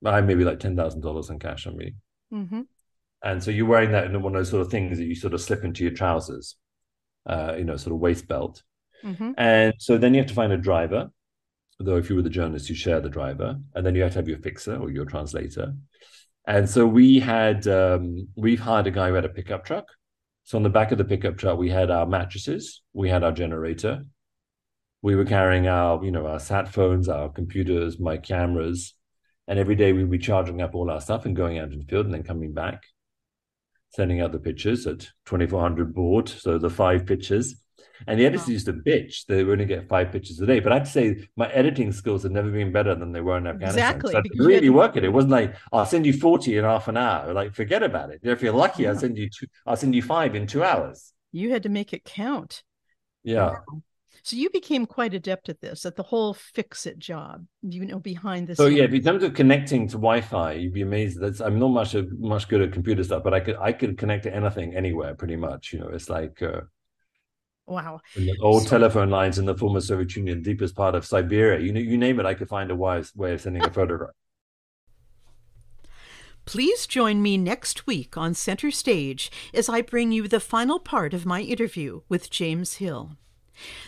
I 0.04 0.20
maybe 0.20 0.44
like 0.44 0.60
ten 0.60 0.76
thousand 0.76 1.00
dollars 1.00 1.30
in 1.30 1.40
cash 1.40 1.66
on 1.66 1.76
me. 1.76 1.94
Mm-hmm. 2.34 2.62
And 3.22 3.42
so 3.42 3.50
you're 3.50 3.66
wearing 3.66 3.92
that 3.92 4.04
in 4.04 4.20
one 4.20 4.34
of 4.34 4.40
those 4.40 4.50
sort 4.50 4.62
of 4.62 4.70
things 4.70 4.98
that 4.98 5.04
you 5.04 5.14
sort 5.14 5.34
of 5.34 5.40
slip 5.40 5.64
into 5.64 5.82
your 5.82 5.92
trousers, 5.92 6.56
uh, 7.26 7.54
you 7.56 7.64
know, 7.64 7.76
sort 7.76 7.94
of 7.94 8.00
waist 8.00 8.28
belt. 8.28 8.62
Mm-hmm. 9.02 9.32
And 9.38 9.74
so 9.78 9.96
then 9.96 10.14
you 10.14 10.20
have 10.20 10.28
to 10.28 10.34
find 10.34 10.52
a 10.52 10.58
driver. 10.58 11.10
Though 11.80 11.96
if 11.96 12.08
you 12.08 12.16
were 12.16 12.22
the 12.22 12.30
journalist, 12.30 12.68
you 12.68 12.74
share 12.74 13.00
the 13.00 13.08
driver, 13.08 13.58
and 13.74 13.84
then 13.84 13.94
you 13.94 14.02
have 14.02 14.12
to 14.12 14.18
have 14.18 14.28
your 14.28 14.38
fixer 14.38 14.76
or 14.76 14.90
your 14.90 15.04
translator. 15.04 15.74
And 16.46 16.68
so 16.68 16.86
we 16.86 17.18
had 17.18 17.66
um, 17.66 18.28
we've 18.36 18.60
hired 18.60 18.86
a 18.86 18.90
guy 18.90 19.08
who 19.08 19.14
had 19.14 19.24
a 19.24 19.30
pickup 19.30 19.64
truck. 19.64 19.86
So 20.44 20.56
on 20.56 20.62
the 20.62 20.68
back 20.68 20.92
of 20.92 20.98
the 20.98 21.04
pickup 21.04 21.36
truck, 21.36 21.58
we 21.58 21.70
had 21.70 21.90
our 21.90 22.06
mattresses, 22.06 22.82
we 22.92 23.08
had 23.08 23.24
our 23.24 23.32
generator, 23.32 24.04
we 25.04 25.16
were 25.16 25.24
carrying 25.24 25.66
our 25.68 26.02
you 26.04 26.10
know 26.10 26.26
our 26.26 26.38
sat 26.38 26.68
phones, 26.68 27.08
our 27.08 27.28
computers, 27.28 27.98
my 27.98 28.16
cameras, 28.16 28.94
and 29.48 29.58
every 29.58 29.74
day 29.74 29.92
we'd 29.92 30.10
be 30.10 30.18
charging 30.18 30.62
up 30.62 30.74
all 30.74 30.90
our 30.90 31.00
stuff 31.00 31.26
and 31.26 31.36
going 31.36 31.58
out 31.58 31.72
in 31.72 31.78
the 31.78 31.84
field 31.84 32.06
and 32.06 32.14
then 32.14 32.22
coming 32.22 32.52
back, 32.52 32.84
sending 33.90 34.20
out 34.20 34.32
the 34.32 34.38
pictures 34.38 34.86
at 34.86 35.00
2400 35.26 35.94
baud. 35.94 36.28
so 36.28 36.58
the 36.58 36.70
five 36.70 37.06
pictures. 37.06 37.56
And 38.08 38.18
the 38.18 38.26
editors 38.26 38.48
wow. 38.48 38.52
used 38.52 38.66
to 38.66 38.72
bitch 38.72 39.24
they 39.26 39.44
would 39.44 39.52
only 39.52 39.66
get 39.66 39.88
five 39.88 40.10
pictures 40.10 40.40
a 40.40 40.46
day. 40.46 40.58
But 40.58 40.72
I'd 40.72 40.88
say 40.88 41.28
my 41.36 41.48
editing 41.52 41.92
skills 41.92 42.24
have 42.24 42.32
never 42.32 42.50
been 42.50 42.72
better 42.72 42.94
than 42.94 43.12
they 43.12 43.20
were 43.20 43.38
in 43.38 43.46
Afghanistan. 43.46 43.94
Exactly. 43.96 44.12
So 44.12 44.18
I'd 44.18 44.24
really 44.38 44.70
work 44.70 44.96
it. 44.96 45.04
It 45.04 45.12
wasn't 45.12 45.32
like 45.32 45.54
I'll 45.72 45.86
send 45.86 46.04
you 46.04 46.12
40 46.12 46.58
in 46.58 46.64
half 46.64 46.88
an 46.88 46.96
hour. 46.96 47.32
Like 47.32 47.54
forget 47.54 47.82
about 47.82 48.10
it. 48.10 48.20
If 48.22 48.42
you're 48.42 48.52
lucky, 48.52 48.82
yeah. 48.82 48.90
I'll 48.90 48.98
send 48.98 49.16
you 49.16 49.30
two, 49.30 49.46
I'll 49.64 49.76
send 49.76 49.94
you 49.94 50.02
five 50.02 50.34
in 50.34 50.46
two 50.46 50.64
hours. 50.64 51.12
You 51.30 51.50
had 51.52 51.62
to 51.62 51.68
make 51.68 51.92
it 51.92 52.04
count. 52.04 52.64
Yeah. 53.22 53.50
Wow. 53.68 53.82
So 54.24 54.34
you 54.36 54.50
became 54.50 54.86
quite 54.86 55.14
adept 55.14 55.48
at 55.48 55.60
this, 55.60 55.86
at 55.86 55.94
the 55.96 56.02
whole 56.02 56.34
fix 56.34 56.84
it 56.86 56.98
job, 56.98 57.46
you 57.62 57.86
know, 57.86 58.00
behind 58.00 58.48
the 58.48 58.56
So 58.56 58.68
scenes. 58.68 58.68
yeah, 58.68 58.84
in 58.84 59.02
terms 59.02 59.22
of 59.24 59.34
connecting 59.34 59.88
to 59.88 59.94
Wi-Fi, 59.94 60.52
you'd 60.52 60.72
be 60.72 60.82
amazed. 60.82 61.20
That's 61.20 61.40
I'm 61.40 61.58
not 61.58 61.68
much 61.68 61.94
of, 61.94 62.10
much 62.20 62.48
good 62.48 62.60
at 62.62 62.72
computer 62.72 63.02
stuff, 63.04 63.22
but 63.24 63.34
I 63.34 63.40
could 63.40 63.56
I 63.56 63.72
could 63.72 63.98
connect 63.98 64.22
to 64.24 64.34
anything 64.34 64.74
anywhere 64.74 65.14
pretty 65.14 65.36
much. 65.36 65.72
You 65.72 65.80
know, 65.80 65.88
it's 65.88 66.08
like 66.08 66.40
uh, 66.42 66.62
Wow. 67.66 68.00
And 68.16 68.26
the 68.28 68.36
old 68.40 68.64
so, 68.64 68.68
telephone 68.68 69.08
lines 69.10 69.38
in 69.38 69.44
the 69.44 69.56
former 69.56 69.80
Soviet 69.80 70.16
Union, 70.16 70.42
deepest 70.42 70.74
part 70.76 70.94
of 70.96 71.04
Siberia. 71.06 71.60
You 71.60 71.72
know, 71.72 71.80
you 71.80 71.96
name 71.96 72.18
it, 72.20 72.26
I 72.26 72.34
could 72.34 72.48
find 72.48 72.70
a 72.70 72.76
wise 72.76 73.14
way 73.14 73.32
of 73.34 73.40
sending 73.40 73.64
a 73.64 73.70
photograph. 73.72 74.14
Please 76.46 76.86
join 76.86 77.20
me 77.22 77.36
next 77.36 77.86
week 77.86 78.16
on 78.16 78.32
Center 78.34 78.70
Stage 78.70 79.30
as 79.52 79.68
I 79.68 79.82
bring 79.82 80.10
you 80.12 80.26
the 80.28 80.40
final 80.40 80.78
part 80.78 81.12
of 81.14 81.26
my 81.26 81.40
interview 81.42 82.00
with 82.08 82.30
James 82.30 82.74
Hill. 82.74 83.18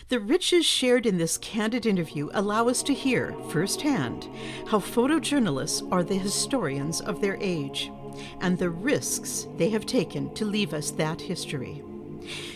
The 0.09 0.19
riches 0.19 0.65
shared 0.65 1.05
in 1.05 1.17
this 1.17 1.37
candid 1.37 1.85
interview 1.85 2.29
allow 2.33 2.67
us 2.69 2.81
to 2.83 2.93
hear 2.93 3.33
firsthand 3.49 4.29
how 4.67 4.79
photojournalists 4.79 5.89
are 5.91 6.03
the 6.03 6.17
historians 6.17 7.01
of 7.01 7.21
their 7.21 7.37
age 7.41 7.91
and 8.41 8.57
the 8.57 8.69
risks 8.69 9.47
they 9.57 9.69
have 9.69 9.85
taken 9.85 10.33
to 10.35 10.45
leave 10.45 10.73
us 10.73 10.91
that 10.91 11.19
history. 11.21 11.83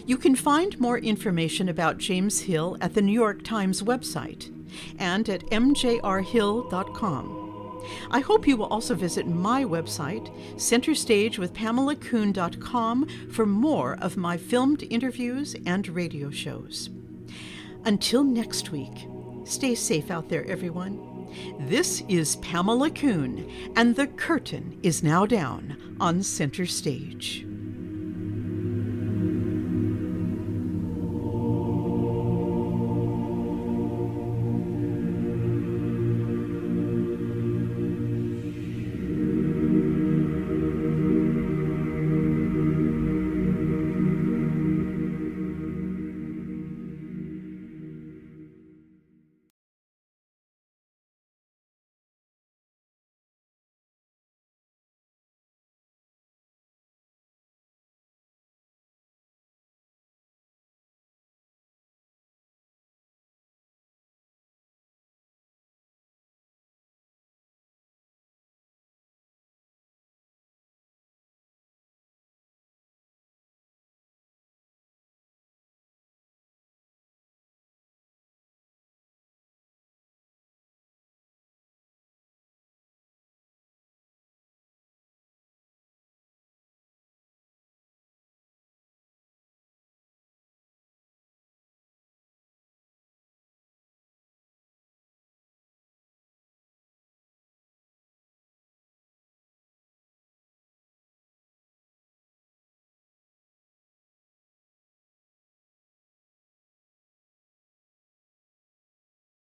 You 0.06 0.18
can 0.18 0.36
find 0.36 0.78
more 0.80 0.98
information 0.98 1.70
about 1.70 1.98
James 1.98 2.42
Hill 2.42 2.76
at 2.82 2.94
the 2.94 3.02
New 3.02 3.14
York 3.14 3.44
Times 3.44 3.82
website 3.84 4.52
and 5.00 5.30
at 5.30 5.46
mjrhill.com. 5.48 7.38
I 8.12 8.20
hope 8.20 8.48
you 8.48 8.58
will 8.58 8.68
also 8.68 8.94
visit 8.96 9.26
my 9.28 9.64
website, 9.64 10.30
centerstagewithpamelacoon.com, 10.56 13.08
for 13.32 13.46
more 13.46 13.98
of 14.00 14.18
my 14.18 14.36
filmed 14.38 14.84
interviews 14.84 15.56
and 15.66 15.88
radio 15.88 16.30
shows. 16.30 16.90
Until 17.86 18.24
next 18.24 18.72
week, 18.72 19.08
stay 19.44 19.74
safe 19.74 20.12
out 20.12 20.30
there, 20.30 20.46
everyone. 20.46 21.28
This 21.62 22.04
is 22.08 22.36
Pamela 22.38 22.92
Coon, 22.92 23.50
and 23.76 23.96
the 23.96 24.06
curtain 24.06 24.80
is 24.84 25.02
now 25.02 25.26
down 25.26 25.96
on 26.00 26.22
Center 26.22 26.68
Stage. 26.68 27.48